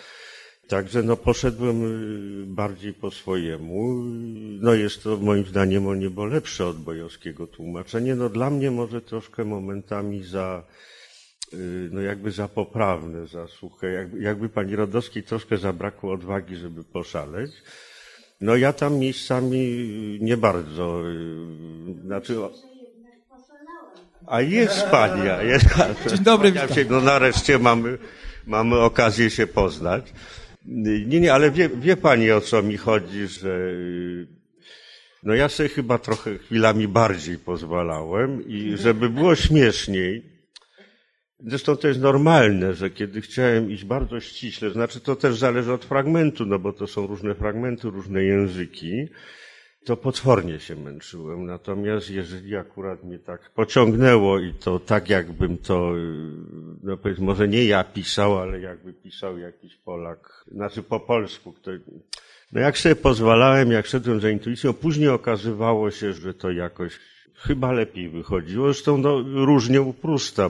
[0.71, 1.84] Także no poszedłem
[2.43, 4.03] y, bardziej po swojemu.
[4.62, 8.15] No jest to moim zdaniem o niebo lepsze od bojowskiego tłumaczenie.
[8.15, 10.63] No dla mnie może troszkę momentami za,
[11.53, 13.88] y, no jakby za poprawne, za suche.
[13.91, 17.51] Jakby, jakby pani Rodowskiej troszkę zabrakło odwagi, żeby poszaleć.
[18.41, 19.88] No ja tam miejscami
[20.21, 22.38] nie bardzo, y, znaczy...
[24.27, 25.65] A jest pani, a jest...
[26.10, 26.67] Dzień dobry, witam.
[26.89, 27.97] No nareszcie mamy,
[28.47, 30.13] mamy okazję się poznać.
[30.65, 33.74] Nie, nie, ale wie, wie pani o co mi chodzi, że
[35.24, 40.24] no ja sobie chyba trochę chwilami bardziej pozwalałem i żeby było śmieszniej,
[41.39, 45.86] zresztą to jest normalne, że kiedy chciałem iść bardzo ściśle, znaczy to też zależy od
[45.86, 49.08] fragmentu, no bo to są różne fragmenty, różne języki,
[49.85, 51.45] to potwornie się męczyłem.
[51.45, 55.93] Natomiast jeżeli akurat mnie tak pociągnęło i to tak jakbym to,
[56.83, 61.71] no powiedzmy, może nie ja pisał, ale jakby pisał jakiś Polak, znaczy po polsku, kto,
[62.51, 66.99] no jak sobie pozwalałem, jak szedłem za intuicją, później okazywało się, że to jakoś
[67.35, 68.65] chyba lepiej wychodziło.
[68.65, 69.95] Zresztą no, różnie u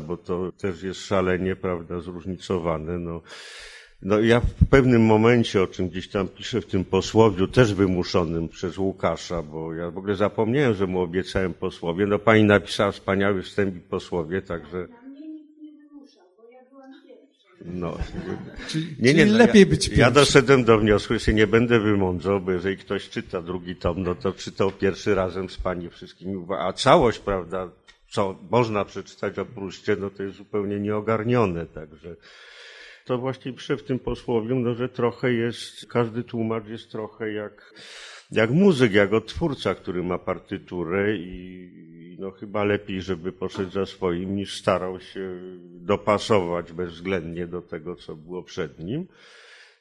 [0.08, 3.00] bo to też jest szalenie, prawda, zróżnicowane.
[3.00, 3.22] No,
[4.02, 8.50] no ja w pewnym momencie, o czym gdzieś tam piszę w tym posłowiu, też wymuszonym
[8.50, 12.06] przez Łukasza, bo ja w ogóle zapomniałem, że mu obiecałem posłowie.
[12.06, 14.88] No pani napisała wspaniały wstęp i posłowie, także...
[17.66, 17.98] No.
[18.68, 20.02] Czyli, nie, nie, no, lepiej ja, być pierwszy.
[20.02, 24.04] Ja doszedłem do wniosku, że się nie będę wymądzał, bo jeżeli ktoś czyta drugi tom,
[24.04, 27.70] no to czytał pierwszy razem z pani wszystkimi, a całość, prawda,
[28.10, 32.16] co można przeczytać o Pruście, no to jest zupełnie nieogarnione, także
[33.06, 37.74] to właśnie piszę w tym posłowiu, no, że trochę jest, każdy tłumacz jest trochę jak,
[38.32, 41.82] jak muzyk, jak odtwórca, który ma partyturę i
[42.20, 48.16] no chyba lepiej, żeby poszedł za swoim, niż starał się dopasować bezwzględnie do tego, co
[48.16, 49.08] było przed nim.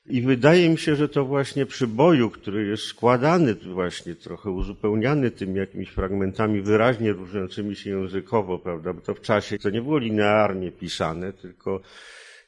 [0.06, 5.30] I wydaje mi się, że to właśnie przy boju, który jest składany, właśnie trochę uzupełniany
[5.30, 9.98] tymi jakimiś fragmentami wyraźnie różniącymi się językowo, prawda, bo to w czasie to nie było
[9.98, 11.80] linearnie pisane, tylko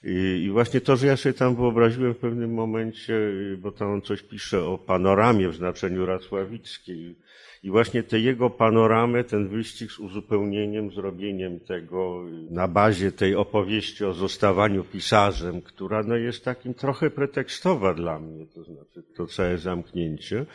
[0.05, 3.15] i, właśnie to, że ja sobie tam wyobraziłem w pewnym momencie,
[3.59, 7.17] bo tam on coś pisze o panoramie w znaczeniu racławickiej.
[7.63, 14.05] I właśnie tę jego panoramę, ten wyścig z uzupełnieniem, zrobieniem tego na bazie tej opowieści
[14.05, 19.59] o zostawaniu pisarzem, która no jest takim trochę pretekstowa dla mnie, to znaczy to całe
[19.59, 20.47] zamknięcie.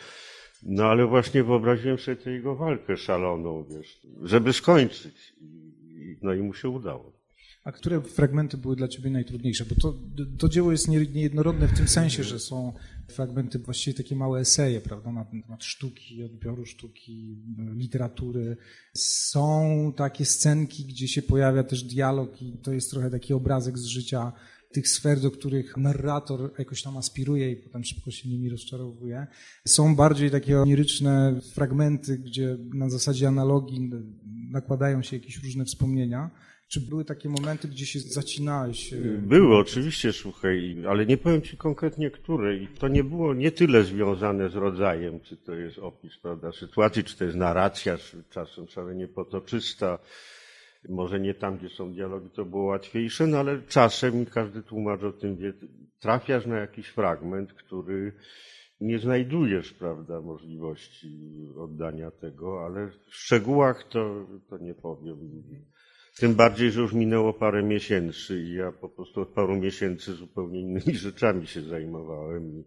[0.62, 5.32] No ale właśnie wyobraziłem sobie tę jego walkę szaloną, wiesz, żeby skończyć.
[6.22, 7.17] No i mu się udało.
[7.64, 9.64] A które fragmenty były dla ciebie najtrudniejsze?
[9.64, 9.94] Bo to,
[10.38, 12.72] to dzieło jest niejednorodne w tym sensie, że są
[13.08, 17.44] fragmenty, właściwie takie małe eseje, prawda, na temat sztuki, odbioru sztuki,
[17.74, 18.56] literatury.
[18.96, 23.84] Są takie scenki, gdzie się pojawia też dialog i to jest trochę taki obrazek z
[23.84, 24.32] życia
[24.72, 29.26] tych sfer, do których narrator jakoś tam aspiruje i potem szybko się nimi rozczarowuje.
[29.66, 33.90] Są bardziej takie oniryczne fragmenty, gdzie na zasadzie analogii
[34.50, 36.30] nakładają się jakieś różne wspomnienia.
[36.68, 38.92] Czy były takie momenty, gdzie się zacinałeś?
[38.92, 42.56] E, były, oczywiście, słuchaj, ale nie powiem Ci konkretnie, które.
[42.56, 47.04] I to nie było nie tyle związane z rodzajem, czy to jest opis, prawda, sytuacji,
[47.04, 47.96] czy to jest narracja,
[48.30, 49.98] czasem wcale nie potoczysta.
[50.88, 55.02] Może nie tam, gdzie są dialogi, to było łatwiejsze, no ale czasem, i każdy tłumacz
[55.02, 55.52] o tym wie,
[56.00, 58.12] trafiasz na jakiś fragment, który
[58.80, 61.18] nie znajdujesz, prawda, możliwości
[61.58, 65.18] oddania tego, ale w szczegółach to, to nie powiem.
[66.18, 70.60] Tym bardziej, że już minęło parę miesięcy i ja po prostu od paru miesięcy zupełnie
[70.60, 72.64] innymi rzeczami się zajmowałem.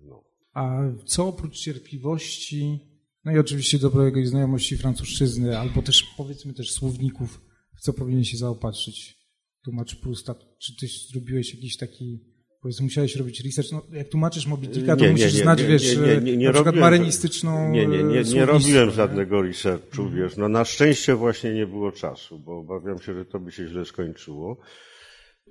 [0.00, 0.24] No.
[0.52, 2.78] A co oprócz cierpliwości,
[3.24, 7.40] no i oczywiście dobrego znajomości francuszczyzny, albo też powiedzmy też słowników,
[7.76, 9.18] w co powinien się zaopatrzyć
[9.64, 10.34] tłumacz Prusta?
[10.58, 12.20] Czy ty zrobiłeś jakiś taki
[12.62, 13.72] Powiedz, musiałeś robić research.
[13.72, 16.52] No, jak tłumaczysz Moby Dicka, to nie, musisz nie, znać, wiesz, nie, nie, nie, na
[16.52, 20.16] przykład marynistyczną Nie, nie, nie, nie robiłem żadnego researchu, mhm.
[20.16, 20.36] wiesz.
[20.36, 23.84] No na szczęście właśnie nie było czasu, bo obawiam się, że to by się źle
[23.84, 24.56] skończyło.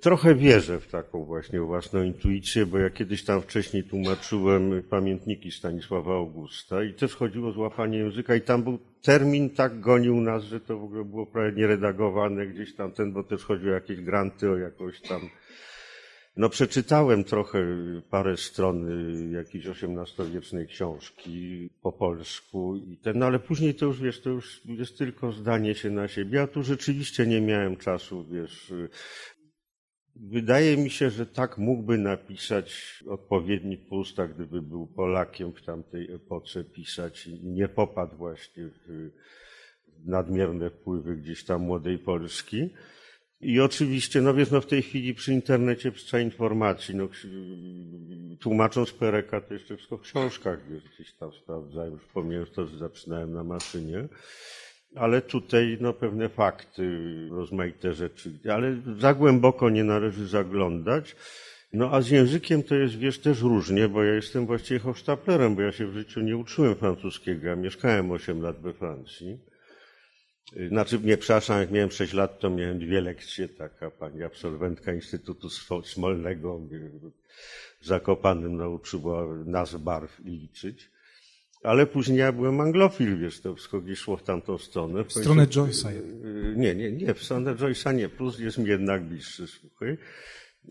[0.00, 6.14] Trochę wierzę w taką właśnie własną intuicję, bo ja kiedyś tam wcześniej tłumaczyłem pamiętniki Stanisława
[6.14, 10.60] Augusta i też chodziło o złapanie języka i tam był termin tak gonił nas, że
[10.60, 14.50] to w ogóle było prawie nieredagowane gdzieś tam ten, bo też chodziło o jakieś granty,
[14.50, 15.20] o jakąś tam
[16.38, 17.66] no przeczytałem trochę
[18.10, 24.00] parę stron y, jakiejś XVIII-wiecznej książki po polsku i ten, no ale później to już,
[24.00, 28.24] wiesz, to już jest tylko zdanie się na siebie, a tu rzeczywiście nie miałem czasu,
[28.24, 28.70] wiesz.
[28.70, 28.88] Y,
[30.16, 36.64] wydaje mi się, że tak mógłby napisać odpowiednik Pusta, gdyby był Polakiem w tamtej epoce
[36.64, 39.10] pisać i nie popadł właśnie w
[40.04, 42.70] nadmierne wpływy gdzieś tam młodej Polski.
[43.40, 47.08] I oczywiście, no wiesz, no w tej chwili przy internecie przy informacji, no
[48.40, 52.78] tłumacząc Pereka to jeszcze wszystko w książkach wiesz, gdzieś tam sprawdzałem, już pomijając to, że
[52.78, 54.08] zaczynałem na maszynie.
[54.94, 56.98] Ale tutaj no, pewne fakty,
[57.30, 61.16] rozmaite rzeczy, ale za głęboko nie należy zaglądać.
[61.72, 65.62] No a z językiem to jest, wiesz, też różnie, bo ja jestem właściwie hochsztaplerem, bo
[65.62, 69.38] ja się w życiu nie uczyłem francuskiego, a mieszkałem 8 lat we Francji.
[70.68, 75.48] Znaczy, nie, przepraszam, jak miałem 6 lat, to miałem dwie lekcje, taka pani absolwentka Instytutu
[75.84, 76.60] Smolnego
[77.80, 80.90] w Zakopanym nauczyła nas barw i liczyć.
[81.62, 85.04] Ale później ja byłem anglofil, wiesz, to wszystko gdzieś szło w tamtą stronę.
[85.04, 85.92] W stronę Joyce'a.
[86.56, 89.98] Nie, nie, nie, w stronę Joyce'a nie, plus jest mi jednak bliższy, słuchaj.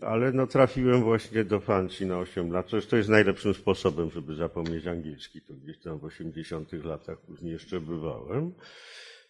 [0.00, 4.86] Ale no trafiłem właśnie do Francji na 8 lat, to jest najlepszym sposobem, żeby zapomnieć
[4.86, 8.52] angielski, to gdzieś tam w 80 latach później jeszcze bywałem.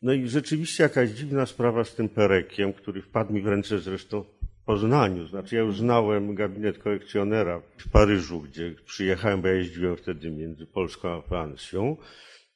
[0.03, 4.23] No i rzeczywiście jakaś dziwna sprawa z tym Perekiem, który wpadł mi w ręce zresztą
[4.23, 5.27] w Poznaniu.
[5.27, 10.67] Znaczy ja już znałem gabinet kolekcjonera w Paryżu, gdzie przyjechałem, bo ja jeździłem wtedy między
[10.67, 11.97] Polską a Francją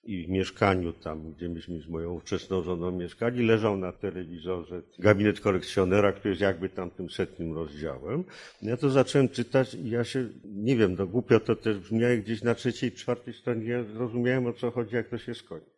[0.05, 5.41] i w mieszkaniu tam, gdzie myśmy z moją ówczesną żoną mieszkali, leżał na telewizorze gabinet
[5.41, 8.25] kolekcjonera, który jest jakby tam tym setnym rozdziałem.
[8.63, 12.43] Ja to zacząłem czytać i ja się, nie wiem, no głupio to też brzmiało gdzieś
[12.43, 15.72] na trzeciej, czwartej stronie, ja zrozumiałem o co chodzi, jak to się skończy.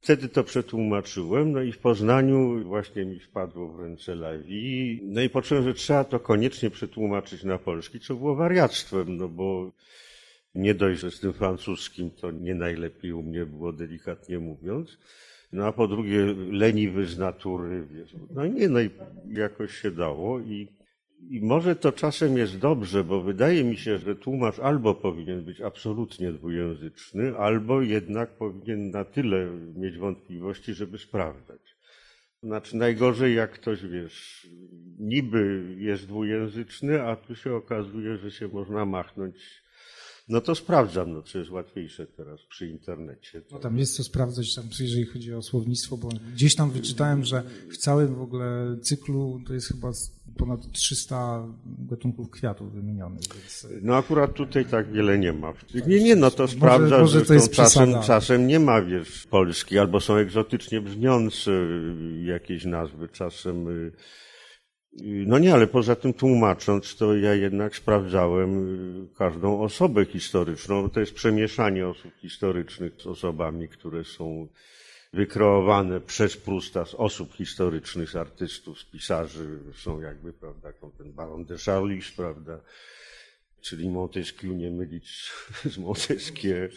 [0.00, 5.00] Wtedy to przetłumaczyłem, no i w Poznaniu właśnie mi wpadło w ręce Lewi.
[5.02, 9.72] No i poczułem, że trzeba to koniecznie przetłumaczyć na polski, co było wariactwem, no bo
[10.54, 14.98] nie dość, że z tym francuskim to nie najlepiej u mnie było, delikatnie mówiąc.
[15.52, 18.16] No a po drugie, leniwy z natury, wiesz.
[18.30, 18.90] No nie, no i
[19.32, 20.68] jakoś się dało i
[21.20, 25.60] i może to czasem jest dobrze, bo wydaje mi się, że tłumacz albo powinien być
[25.60, 31.76] absolutnie dwujęzyczny, albo jednak powinien na tyle mieć wątpliwości, żeby sprawdzać.
[32.42, 34.48] Znaczy najgorzej jak ktoś, wiesz,
[34.98, 39.62] niby jest dwujęzyczny, a tu się okazuje, że się można machnąć
[40.28, 43.42] no to sprawdzam, no co jest łatwiejsze teraz przy internecie.
[43.52, 47.42] No tam jest co sprawdzać, tam, jeżeli chodzi o słownictwo, bo gdzieś tam wyczytałem, że
[47.70, 49.92] w całym w ogóle cyklu to jest chyba
[50.36, 51.46] ponad 300
[51.78, 53.20] gatunków kwiatów wymienionych.
[53.34, 53.66] Więc...
[53.82, 55.52] No akurat tutaj tak wiele nie ma.
[55.86, 60.00] Nie, nie, no to sprawdza, może to jest czasem, czasem nie ma, wiesz, Polski, albo
[60.00, 61.50] są egzotycznie brzmiące
[62.24, 63.92] jakieś nazwy, czasem y,
[65.26, 68.74] no nie, ale poza tym tłumacząc, to ja jednak sprawdzałem
[69.04, 70.90] y, każdą osobę historyczną.
[70.90, 74.48] To jest przemieszanie osób historycznych z osobami, które są
[75.12, 79.58] wykreowane przez Prusta z osób historycznych, z artystów, z pisarzy.
[79.74, 82.60] Są jakby, prawda, ten Baron de Charlis, prawda,
[83.60, 85.30] czyli Montesquieu, nie mylić
[85.72, 86.68] z Montesquieu.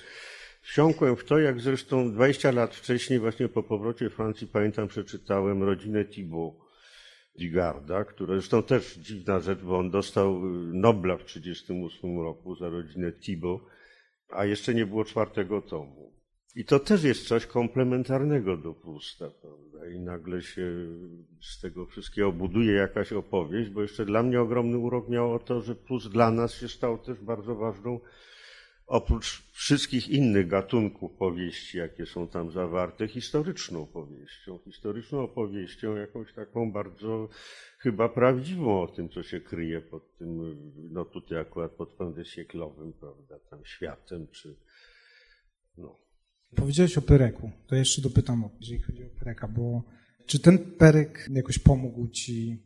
[0.61, 6.05] Wsiąkłem w to, jak zresztą 20 lat wcześniej, właśnie po powrocie Francji, pamiętam, przeczytałem rodzinę
[6.05, 6.60] Thibault
[7.41, 12.69] Digarda, która zresztą też dziwna rzecz, bo on dostał y, Nobla w 1938 roku za
[12.69, 13.63] rodzinę Thibault,
[14.29, 16.11] a jeszcze nie było czwartego tomu.
[16.55, 19.89] I to też jest coś komplementarnego do Prusta, prawda?
[19.89, 20.67] I nagle się
[21.41, 25.75] z tego wszystkiego buduje jakaś opowieść, bo jeszcze dla mnie ogromny urok miało to, że
[25.75, 27.99] Prust dla nas się stał też bardzo ważną
[28.91, 34.59] oprócz wszystkich innych gatunków powieści, jakie są tam zawarte, historyczną powieścią.
[34.65, 37.29] Historyczną opowieścią, jakąś taką bardzo
[37.79, 40.57] chyba prawdziwą o tym, co się kryje pod tym,
[40.91, 44.55] no tutaj akurat pod pędem sieklowym, prawda, tam światem, czy
[45.77, 45.99] no.
[46.55, 49.83] Powiedziałeś o Pereku, to jeszcze dopytam, jeżeli chodzi o Pereka, bo
[50.25, 52.63] czy ten Perek jakoś pomógł ci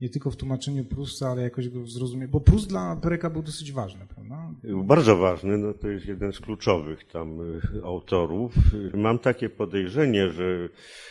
[0.00, 3.72] nie tylko w tłumaczeniu Prusta, ale jakoś go zrozumieć, bo Prust dla Pereka był dosyć
[3.72, 4.54] ważny, prawda?
[4.84, 8.54] Bardzo ważny, no to jest jeden z kluczowych tam y, autorów.
[8.94, 10.68] Mam takie podejrzenie, że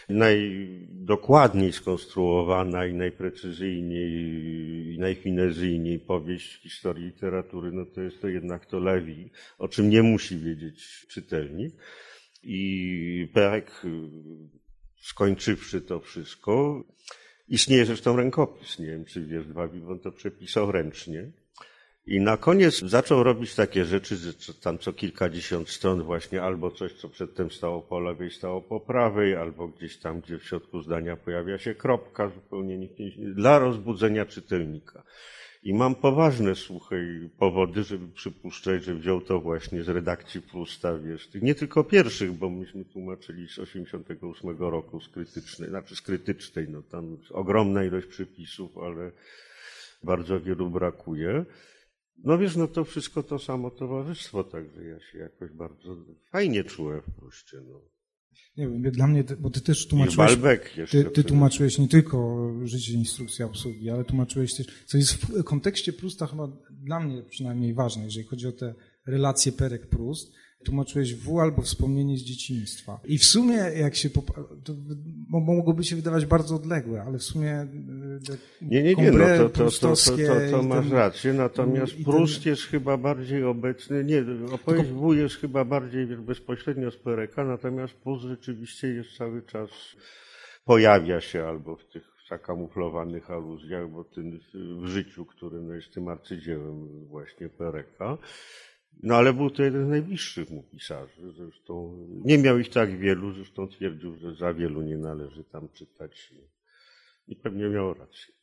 [0.09, 4.13] najdokładniej skonstruowana i najprecyzyjniej
[4.95, 10.03] i najfinezyjniej powieść historii literatury, no to jest to jednak to Lewi, o czym nie
[10.03, 11.75] musi wiedzieć czytelnik.
[12.43, 13.89] I Perek, y,
[15.01, 16.83] skończywszy to wszystko,
[17.49, 21.31] Istnieje zresztą rękopis, nie wiem czy wiesz, Wawilon to przepisał ręcznie.
[22.07, 26.93] I na koniec zaczął robić takie rzeczy, że tam co kilkadziesiąt stron właśnie albo coś,
[26.93, 31.15] co przedtem stało po lewej, stało po prawej, albo gdzieś tam, gdzie w środku zdania
[31.15, 35.03] pojawia się kropka, zupełnie nikt nie, dla rozbudzenia czytelnika.
[35.67, 41.29] I mam poważne, słuchaj, powody, żeby przypuszczać, że wziął to właśnie z redakcji Prusta, wiesz,
[41.41, 46.81] nie tylko pierwszych, bo myśmy tłumaczyli z 88 roku z krytycznej, znaczy z krytycznej, no
[46.81, 49.11] tam ogromna ilość przypisów, ale
[50.03, 51.45] bardzo wielu brakuje.
[52.23, 55.95] No wiesz, no to wszystko to samo towarzystwo, także ja się jakoś bardzo
[56.31, 57.96] fajnie czułem w Pruście, no.
[58.57, 60.31] Nie wiem, dla mnie, bo ty też tłumaczyłeś...
[60.89, 65.93] Ty, ty tłumaczyłeś nie tylko życie instrukcji obsługi, ale tłumaczyłeś też, co jest w kontekście
[65.93, 68.73] Prusta chyba dla mnie przynajmniej ważne, jeżeli chodzi o te
[69.07, 70.31] relacje Perek-Prust,
[70.65, 72.99] tłumaczyłeś W albo wspomnienie z dzieciństwa.
[73.05, 74.73] I w sumie, jak się, to
[75.29, 77.67] mogłoby się wydawać bardzo odległe, ale w sumie y,
[78.61, 79.93] Nie, nie, nie, no to, to, to,
[80.51, 85.35] to, masz ten- rację, natomiast ten- Prust jest chyba bardziej obecny, nie, opowieść W jest
[85.35, 89.69] chyba bardziej bezpośrednio z Pereka, natomiast Prust rzeczywiście jest cały czas,
[90.65, 96.07] pojawia się albo w tych zakamuflowanych aluzjach, bo tym w życiu, który no, jest tym
[96.07, 98.17] arcydziełem właśnie Pereka.
[99.03, 103.33] No ale był to jeden z najbliższych mu pisarzy, zresztą nie miał ich tak wielu,
[103.33, 106.33] zresztą twierdził, że za wielu nie należy tam czytać
[107.27, 108.33] i pewnie miał rację.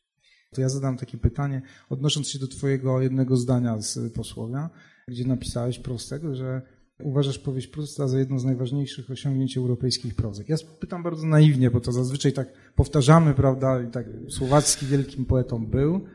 [0.55, 4.71] To ja zadam takie pytanie, odnosząc się do Twojego jednego zdania z posłowia,
[5.09, 6.63] gdzie napisałeś prostego, że
[7.01, 10.45] uważasz powieść Prusta za jedno z najważniejszych osiągnięć europejskich prozy.
[10.49, 15.67] Ja pytam bardzo naiwnie, bo to zazwyczaj tak powtarzamy, prawda, i tak Słowacki wielkim poetą
[15.67, 16.07] był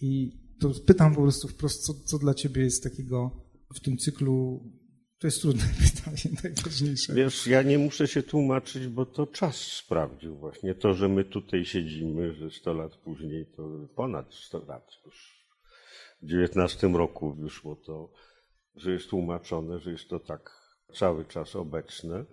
[0.00, 4.64] i to pytam po prostu wprost, co, co dla Ciebie jest takiego w tym cyklu,
[5.18, 7.14] to jest trudne pytanie, najważniejsze.
[7.14, 10.74] Wiesz, ja nie muszę się tłumaczyć, bo to czas sprawdził właśnie.
[10.74, 15.38] To, że my tutaj siedzimy, że 100 lat później, to ponad 100 lat już.
[16.22, 18.12] W XIX roku wyszło to,
[18.74, 20.50] że jest tłumaczone, że jest to tak
[20.94, 22.24] cały czas obecne.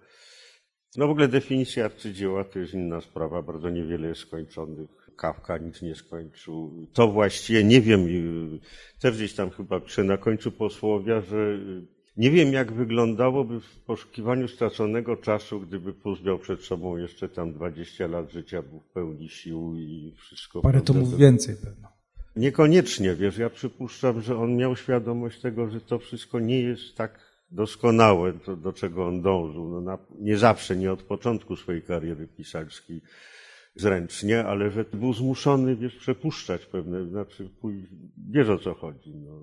[0.98, 5.05] No w ogóle definicja arcydzieła to jest inna sprawa, bardzo niewiele jest skończonych.
[5.16, 6.88] Kawka nic nie skończył.
[6.94, 8.60] To właściwie nie wiem, yy,
[9.00, 13.80] też gdzieś tam chyba piszę na końcu posłowia, że yy, nie wiem jak wyglądałoby w
[13.80, 15.94] poszukiwaniu straconego czasu, gdyby
[16.26, 20.62] miał przed sobą jeszcze tam 20 lat życia, był w pełni sił i wszystko.
[20.62, 21.88] Parę to- więcej pewno.
[22.36, 27.20] Niekoniecznie, wiesz, ja przypuszczam, że on miał świadomość tego, że to wszystko nie jest tak
[27.52, 29.70] doskonałe, to, do czego on dążył.
[29.70, 33.02] No na, nie zawsze, nie od początku swojej kariery pisarskiej
[33.76, 37.50] zręcznie, ale że był zmuszony, wiesz, przepuszczać pewne, znaczy,
[38.30, 39.16] wiesz o co chodzi.
[39.16, 39.40] No.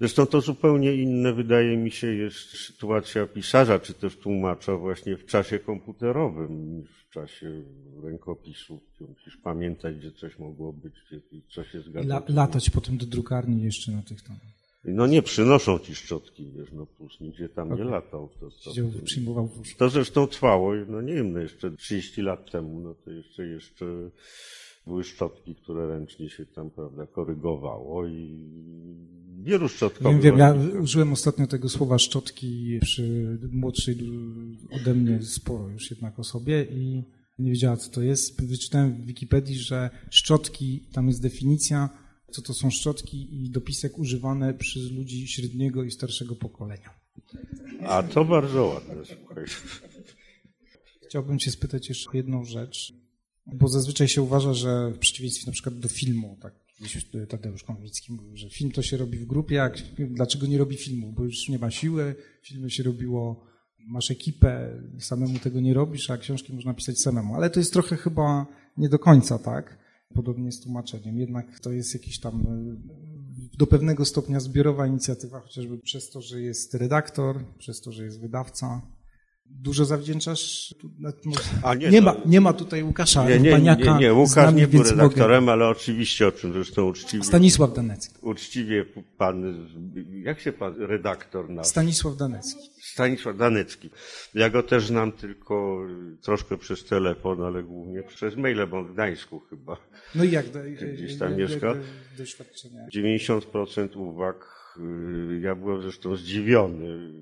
[0.00, 5.26] Zresztą to zupełnie inne, wydaje mi się, jest sytuacja pisarza, czy też tłumacza właśnie w
[5.26, 7.62] czasie komputerowym niż w czasie
[8.02, 8.80] rękopisu.
[9.00, 11.20] Musisz pamiętać, gdzie coś mogło być, gdzie
[11.54, 12.08] coś się zgadza.
[12.08, 14.36] La, latać potem do drukarni jeszcze na tych tam.
[14.84, 18.28] No nie przynoszą ci szczotki, wiesz, no plus nigdzie tam nie latał.
[18.40, 22.80] To, to, Siedział, przyjmował to zresztą trwało, no nie wiem, no jeszcze 30 lat temu,
[22.80, 24.10] no to jeszcze, jeszcze
[24.86, 28.38] były szczotki, które ręcznie się tam, prawda, korygowało i
[29.42, 30.22] wielu szczotkowych...
[30.22, 33.96] Wiem, wiem, ja użyłem ostatnio tego słowa szczotki przy młodszej
[34.70, 37.02] ode mnie sporo już jednak osobie i
[37.38, 38.46] nie wiedziała, co to jest.
[38.46, 41.88] Wyczytałem w Wikipedii, że szczotki, tam jest definicja,
[42.30, 46.90] co to są szczotki i dopisek używane przez ludzi średniego i starszego pokolenia.
[47.86, 49.44] A to bardzo ładne, słuchaj.
[51.08, 52.92] Chciałbym cię spytać jeszcze o jedną rzecz,
[53.46, 58.12] bo zazwyczaj się uważa, że w przeciwieństwie na przykład do filmu, tak gdzieś Tadeusz Konwicki
[58.12, 61.12] mówił, że film to się robi w grupie, a dlaczego nie robi filmu?
[61.12, 63.46] Bo już nie ma siły, filmy się robiło,
[63.78, 67.34] masz ekipę, samemu tego nie robisz, a książki można pisać samemu.
[67.34, 69.78] Ale to jest trochę chyba nie do końca tak,
[70.14, 71.18] podobnie z tłumaczeniem.
[71.18, 76.40] Jednak to jest jakiś tam y, do pewnego stopnia zbiorowa inicjatywa, chociażby przez to, że
[76.40, 78.82] jest redaktor, przez to, że jest wydawca.
[79.50, 80.74] Dużo zawdzięczasz?
[81.62, 84.36] A nie, nie, no- ma, nie ma tutaj Łukasza Nie, nie, Paniaka nie, nie, Łukasz
[84.36, 86.90] nami, nie był redaktorem, ale oczywiście o czym zresztą Mogę.
[86.90, 88.14] uczciwie, Stanisław Danecki.
[88.22, 88.84] uczciwie
[89.18, 89.66] pan,
[90.24, 91.64] jak się pan redaktor nazywa?
[91.64, 92.60] Stanisław Danecki.
[92.82, 93.90] Stanisław Danecki.
[94.34, 95.82] Ja go też znam tylko
[96.22, 99.76] troszkę przez telefon, ale głównie przez maile, bo w Gdańsku chyba.
[100.14, 100.58] No i jak, do,
[100.94, 101.74] Gdzieś tam mieszka?
[102.18, 102.86] doświadczenia?
[102.96, 104.70] 90% uwag,
[105.40, 107.12] ja byłem zresztą zdziwiony,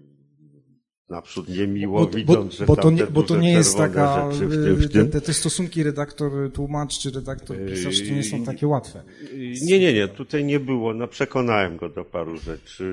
[1.08, 4.28] naprzód niemiło, Bo, bo, widząc, że bo, tam to nie, bo to nie jest taka,
[4.28, 9.02] w tym, te, te, te stosunki redaktor-tłumacz czy redaktor-pisarz to nie są takie łatwe.
[9.32, 10.94] Y, Nie, nie, nie, tutaj nie było.
[10.94, 12.84] No, przekonałem go do paru rzeczy.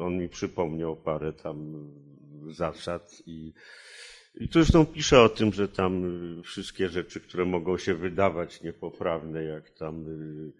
[0.00, 1.88] On mi przypomniał parę tam
[2.50, 3.52] zasad i,
[4.34, 6.04] i tu zresztą pisze o tym, że tam
[6.38, 10.52] y, wszystkie rzeczy, które mogą się wydawać niepoprawne, jak tam, y,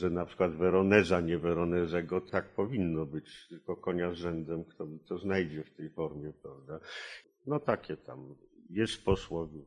[0.00, 4.98] że na przykład Weroneza, nie Weronezego, tak powinno być, tylko konia z rzędem, kto by
[4.98, 6.80] to znajdzie w tej formie, prawda?
[7.46, 8.34] No takie tam
[8.70, 9.66] jest w posłowiu.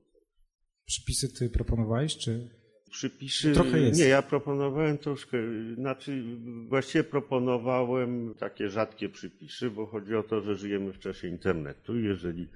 [0.86, 2.50] Przypisy ty proponowałeś, czy
[2.94, 3.54] Przypisy.
[3.54, 4.00] Trochę jest.
[4.00, 5.38] Nie, ja proponowałem troszkę,
[5.76, 6.24] znaczy
[6.68, 12.04] właściwie proponowałem takie rzadkie przypisy, bo chodzi o to, że żyjemy w czasie internetu i
[12.04, 12.48] jeżeli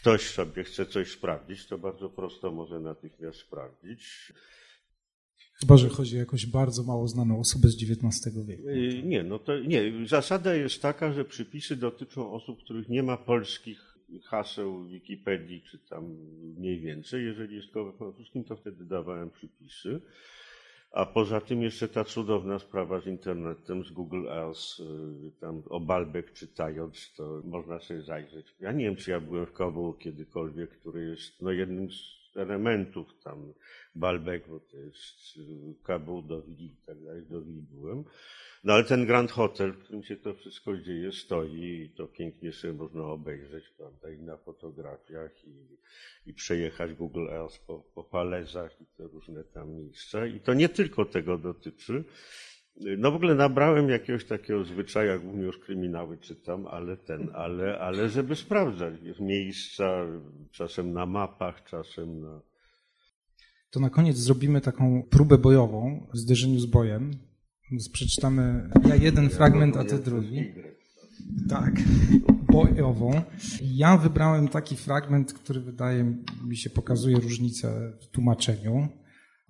[0.00, 4.32] ktoś sobie chce coś sprawdzić, to bardzo prosto może natychmiast sprawdzić.
[5.60, 8.68] Chyba, że chodzi o jakąś bardzo mało znaną osobę z XIX wieku.
[8.68, 10.06] Y, Nie, no to nie.
[10.06, 13.90] Zasada jest taka, że przypisy dotyczą osób, których nie ma polskich
[14.24, 16.04] haseł Wikipedii, czy tam
[16.58, 17.24] mniej więcej.
[17.24, 20.00] Jeżeli jest we francuskim, to wtedy dawałem przypisy.
[20.92, 25.80] A poza tym jeszcze ta cudowna sprawa z internetem, z Google Earth, y, tam o
[25.80, 28.54] Balbek czytając, to można sobie zajrzeć.
[28.60, 33.08] Ja nie wiem, czy ja byłem w Kabulu kiedykolwiek, który jest no, jednym z elementów
[33.24, 33.52] tam
[33.94, 38.04] Balbek, to jest y, Kabul do Wili i tak dalej, do Wili byłem.
[38.64, 42.52] No ale ten Grand Hotel, w którym się to wszystko dzieje, stoi i to pięknie
[42.52, 45.78] sobie można obejrzeć, prawda, i na fotografiach i,
[46.26, 48.26] i przejechać Google Earth po, po
[48.80, 50.26] i te różne tam miejsca.
[50.26, 52.04] I to nie tylko tego dotyczy.
[52.98, 57.78] No w ogóle nabrałem jakiegoś takiego zwyczaju, jak głównie już kryminały czytam, ale ten, ale,
[57.78, 60.06] ale żeby sprawdzać miejsca,
[60.50, 62.40] czasem na mapach, czasem na...
[63.70, 67.10] To na koniec zrobimy taką próbę bojową w zderzeniu z bojem.
[67.92, 70.52] Przeczytamy ja jeden fragment, a ty drugi.
[71.48, 71.74] Tak,
[72.52, 73.22] bojową.
[73.62, 78.88] Ja wybrałem taki fragment, który wydaje mi się pokazuje różnicę w tłumaczeniu.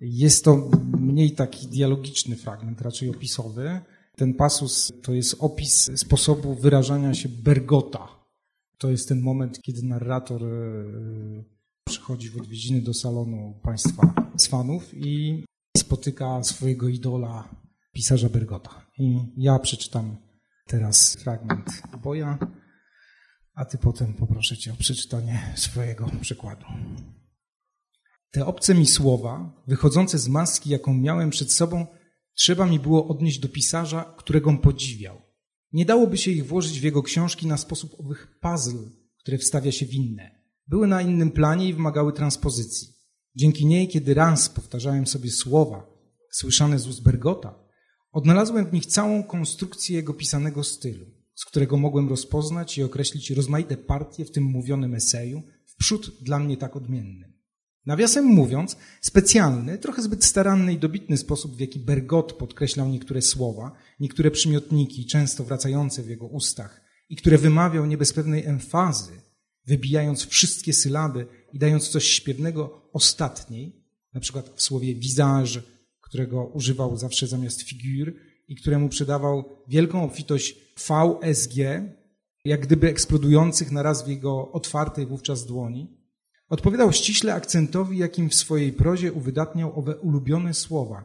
[0.01, 3.81] Jest to mniej taki dialogiczny fragment, raczej opisowy.
[4.15, 8.07] Ten pasus to jest opis sposobu wyrażania się Bergota.
[8.77, 10.47] To jest ten moment, kiedy narrator e,
[11.87, 15.43] przychodzi w odwiedziny do salonu państwa z fanów i
[15.77, 17.55] spotyka swojego idola,
[17.91, 18.85] pisarza Bergota.
[18.97, 20.17] I ja przeczytam
[20.67, 22.37] teraz fragment boja,
[23.53, 26.65] a ty potem poproszę cię o przeczytanie swojego przykładu.
[28.31, 31.87] Te obce mi słowa, wychodzące z maski, jaką miałem przed sobą,
[32.33, 35.21] trzeba mi było odnieść do pisarza, którego podziwiał.
[35.73, 39.85] Nie dałoby się ich włożyć w jego książki na sposób owych puzzle, które wstawia się
[39.85, 40.41] w inne.
[40.67, 42.87] Były na innym planie i wymagały transpozycji.
[43.35, 45.87] Dzięki niej, kiedy raz powtarzałem sobie słowa
[46.31, 47.59] słyszane z ust Bergota,
[48.11, 51.05] odnalazłem w nich całą konstrukcję jego pisanego stylu,
[51.35, 56.57] z którego mogłem rozpoznać i określić rozmaite partie w tym mówionym eseju, wprzód dla mnie
[56.57, 57.30] tak odmiennym.
[57.85, 63.71] Nawiasem mówiąc, specjalny, trochę zbyt staranny i dobitny sposób, w jaki Bergot podkreślał niektóre słowa,
[63.99, 69.11] niektóre przymiotniki, często wracające w jego ustach i które wymawiał nie bez pewnej emfazy,
[69.65, 75.61] wybijając wszystkie sylaby i dając coś śpiewnego ostatniej, na przykład w słowie visage,
[76.01, 78.13] którego używał zawsze zamiast figur
[78.47, 81.55] i któremu przydawał wielką obfitość VSG,
[82.45, 86.00] jak gdyby eksplodujących naraz w jego otwartej wówczas dłoni,
[86.51, 91.03] Odpowiadał ściśle akcentowi, jakim w swojej prozie uwydatniał owe ulubione słowa,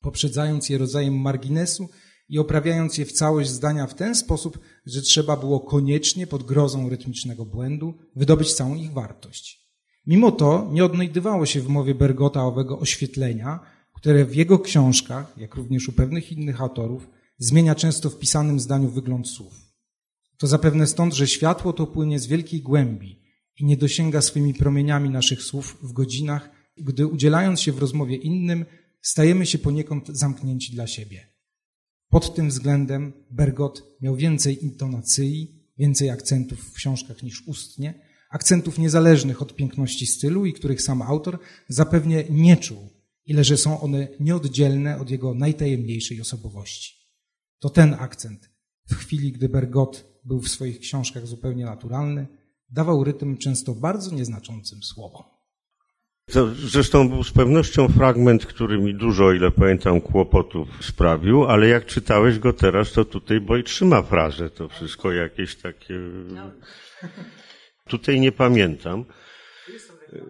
[0.00, 1.88] poprzedzając je rodzajem marginesu
[2.28, 6.88] i oprawiając je w całość zdania w ten sposób, że trzeba było koniecznie pod grozą
[6.88, 9.68] rytmicznego błędu wydobyć całą ich wartość.
[10.06, 13.60] Mimo to nie odnajdywało się w mowie Bergota owego oświetlenia,
[13.94, 18.88] które w jego książkach, jak również u pewnych innych autorów, zmienia często w pisanym zdaniu
[18.88, 19.54] wygląd słów.
[20.38, 23.21] To zapewne stąd, że światło to płynie z wielkiej głębi,
[23.58, 28.64] i nie dosięga swymi promieniami naszych słów w godzinach, gdy udzielając się w rozmowie innym,
[29.02, 31.32] stajemy się poniekąd zamknięci dla siebie.
[32.08, 38.00] Pod tym względem Bergot miał więcej intonacji, więcej akcentów w książkach niż ustnie,
[38.30, 41.38] akcentów niezależnych od piękności stylu i których sam autor
[41.68, 42.88] zapewnie nie czuł,
[43.26, 47.02] ile że są one nieoddzielne od jego najtajemniejszej osobowości.
[47.58, 48.50] To ten akcent,
[48.86, 52.26] w chwili gdy Bergot był w swoich książkach zupełnie naturalny,
[52.72, 55.22] dawał rytm często bardzo nieznaczącym słowom.
[56.32, 61.86] To zresztą był z pewnością fragment, który mi dużo, ile pamiętam, kłopotów sprawił, ale jak
[61.86, 66.00] czytałeś go teraz, to tutaj boj trzyma frazę, to wszystko jakieś takie...
[67.88, 69.04] Tutaj nie pamiętam.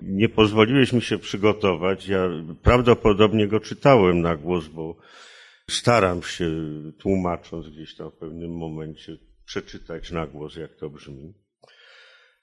[0.03, 2.09] Nie pozwoliłeś mi się przygotować.
[2.09, 2.28] Ja
[2.62, 4.97] prawdopodobnie go czytałem na głos, bo
[5.70, 6.51] staram się,
[6.99, 11.34] tłumacząc gdzieś tam w pewnym momencie, przeczytać na głos, jak to brzmi.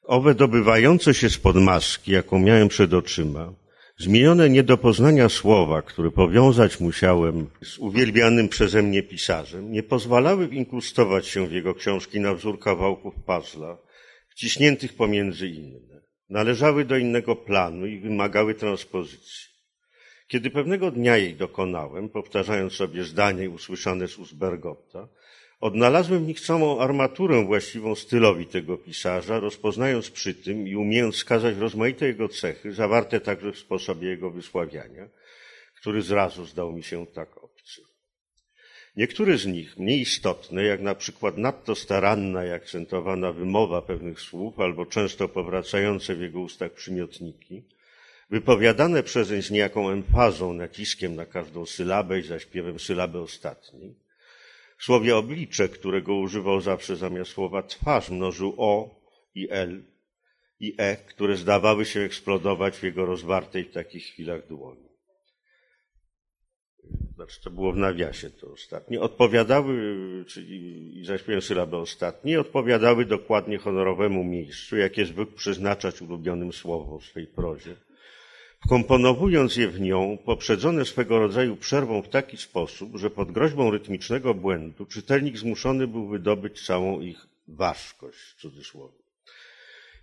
[0.10, 3.54] Owe dobywające się spod maski, jaką miałem przed oczyma,
[3.98, 10.48] zmienione nie do poznania słowa, które powiązać musiałem z uwielbianym przeze mnie pisarzem, nie pozwalały
[10.48, 13.78] inkrustować się w jego książki na wzór kawałków puzzla,
[14.30, 16.02] wciśniętych pomiędzy inne.
[16.30, 19.50] Należały do innego planu i wymagały transpozycji.
[20.28, 25.08] Kiedy pewnego dnia jej dokonałem, powtarzając sobie zdanie usłyszane z ust Bergotta,
[25.60, 31.58] Odnalazłem w nich całą armaturę właściwą stylowi tego pisarza, rozpoznając przy tym i umiejąc wskazać
[31.58, 35.10] rozmaite jego cechy, zawarte także w sposobie jego wysławiania,
[35.76, 37.82] który zrazu zdał mi się tak obcy.
[38.96, 44.60] Niektóre z nich, mniej istotne, jak na przykład nadto staranna i akcentowana wymowa pewnych słów,
[44.60, 47.64] albo często powracające w jego ustach przymiotniki,
[48.30, 53.96] wypowiadane przezeń z niejaką emfazą, naciskiem na każdą sylabę i zaśpiewem sylaby ostatniej,
[54.80, 59.00] słowie oblicze, którego używał zawsze zamiast słowa twarz, mnożył o
[59.36, 59.84] i l,
[60.60, 64.90] i E, które zdawały się eksplodować w jego rozwartej w takich chwilach dłoni.
[67.16, 69.02] Znaczy, to było w nawiasie to ostatnie.
[69.02, 69.76] Odpowiadały,
[70.28, 77.06] czyli i zaśpiewałem sylabę ostatnie, odpowiadały dokładnie honorowemu miejscu, jakie zwykł przeznaczać ulubionym słowom w
[77.06, 77.76] swej prozie
[78.66, 84.34] wkomponowując je w nią, poprzedzone swego rodzaju przerwą w taki sposób, że pod groźbą rytmicznego
[84.34, 89.00] błędu czytelnik zmuszony był wydobyć całą ich ważkość, w cudzysłowie.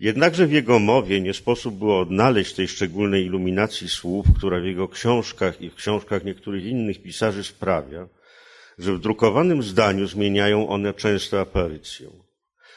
[0.00, 4.88] Jednakże w jego mowie nie sposób było odnaleźć tej szczególnej iluminacji słów, która w jego
[4.88, 8.08] książkach i w książkach niektórych innych pisarzy sprawia,
[8.78, 12.25] że w drukowanym zdaniu zmieniają one często aparycję.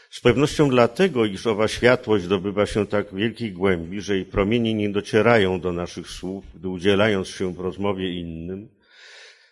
[0.10, 4.90] Z pewnością dlatego, iż owa światłość dobywa się tak wielkiej głębi, że jej promienie nie
[4.90, 8.70] docierają do naszych słów, gdy udzielając się w rozmowie innym,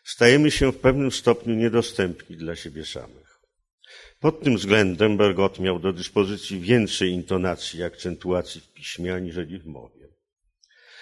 [0.04, 3.40] stajemy się w pewnym stopniu niedostępni dla siebie samych.
[4.20, 9.66] Pod tym względem Bergot miał do dyspozycji więcej intonacji i akcentuacji w piśmie aniżeli w
[9.66, 10.08] mowie.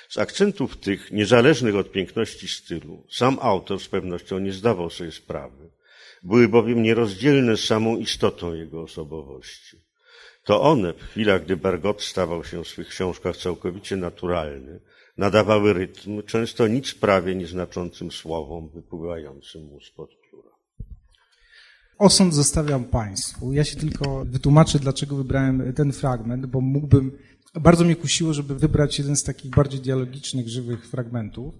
[0.10, 5.70] Z akcentów tych, niezależnych od piękności stylu, sam autor z pewnością nie zdawał sobie sprawy,
[6.26, 9.78] były bowiem nierozdzielne z samą istotą jego osobowości.
[10.44, 14.80] To one, w chwilach, gdy Bergot stawał się w swych książkach całkowicie naturalny,
[15.18, 20.50] nadawały rytm, często nic prawie nieznaczącym słowom wypływającym mu spod pióra.
[21.98, 23.54] Osąd zostawiam Państwu.
[23.54, 27.18] Ja się tylko wytłumaczę, dlaczego wybrałem ten fragment, bo mógłbym.
[27.62, 31.56] Bardzo mnie kusiło, żeby wybrać jeden z takich bardziej dialogicznych, żywych fragmentów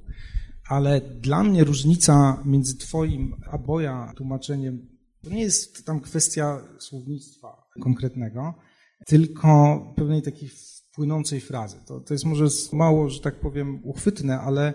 [0.70, 4.96] ale dla mnie różnica między Twoim a Boja tłumaczeniem
[5.26, 8.54] to nie jest tam kwestia słownictwa konkretnego,
[9.06, 10.50] tylko pewnej takiej
[10.96, 11.78] płynącej frazy.
[11.88, 14.74] To, to jest może mało, że tak powiem, uchwytne, ale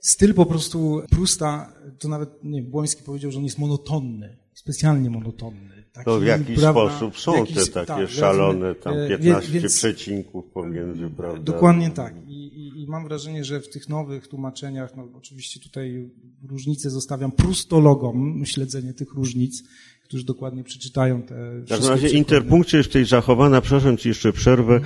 [0.00, 5.84] styl po prostu Prusta, to nawet, nie Błoński powiedział, że on jest monotonny, specjalnie monotonny.
[5.92, 9.52] Taki, to w jakiś prawda, sposób są jakiś, te takie tak, szalone, tam 15 e,
[9.52, 11.42] więc, przecinków pomiędzy, prawda?
[11.42, 12.14] Dokładnie tak.
[12.48, 16.10] I, i, mam wrażenie, że w tych nowych tłumaczeniach, no oczywiście tutaj
[16.48, 19.64] różnice zostawiam prustologom, śledzenie tych różnic,
[20.04, 24.80] którzy dokładnie przeczytają te W każdym razie interpunkcja jest tutaj zachowana, przepraszam Ci jeszcze przerwę,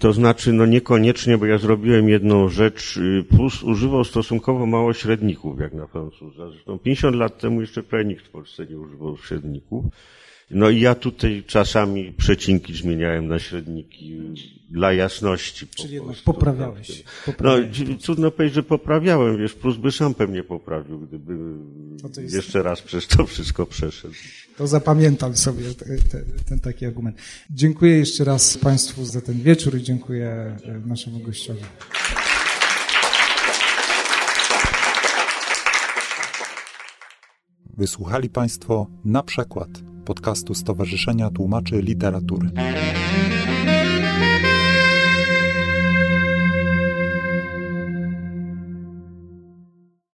[0.00, 5.60] to znaczy no niekoniecznie, bo ja zrobiłem jedną rzecz, y, plus używał stosunkowo mało średników,
[5.60, 6.50] jak na Francuza.
[6.50, 9.84] Zresztą 50 lat temu jeszcze prawie nikt w Polsce nie używał średników.
[10.50, 14.20] No i ja tutaj czasami przecinki zmieniałem na średniki
[14.70, 15.66] dla jasności.
[15.66, 17.04] Czyli jednak poprawiałeś.
[17.26, 17.80] poprawiałeś.
[17.80, 21.34] No, trudno powiedzieć, że poprawiałem, wiesz, plus by sam pewnie poprawił, gdyby
[22.02, 22.34] no jest...
[22.34, 24.14] jeszcze raz przez to wszystko przeszedł.
[24.56, 27.16] To zapamiętam sobie te, te, ten taki argument.
[27.50, 31.62] Dziękuję jeszcze raz Państwu za ten wieczór i dziękuję e, naszemu gościowi.
[37.76, 39.68] Wysłuchali Państwo na przykład
[40.06, 42.50] podcastu Stowarzyszenia Tłumaczy Literatury.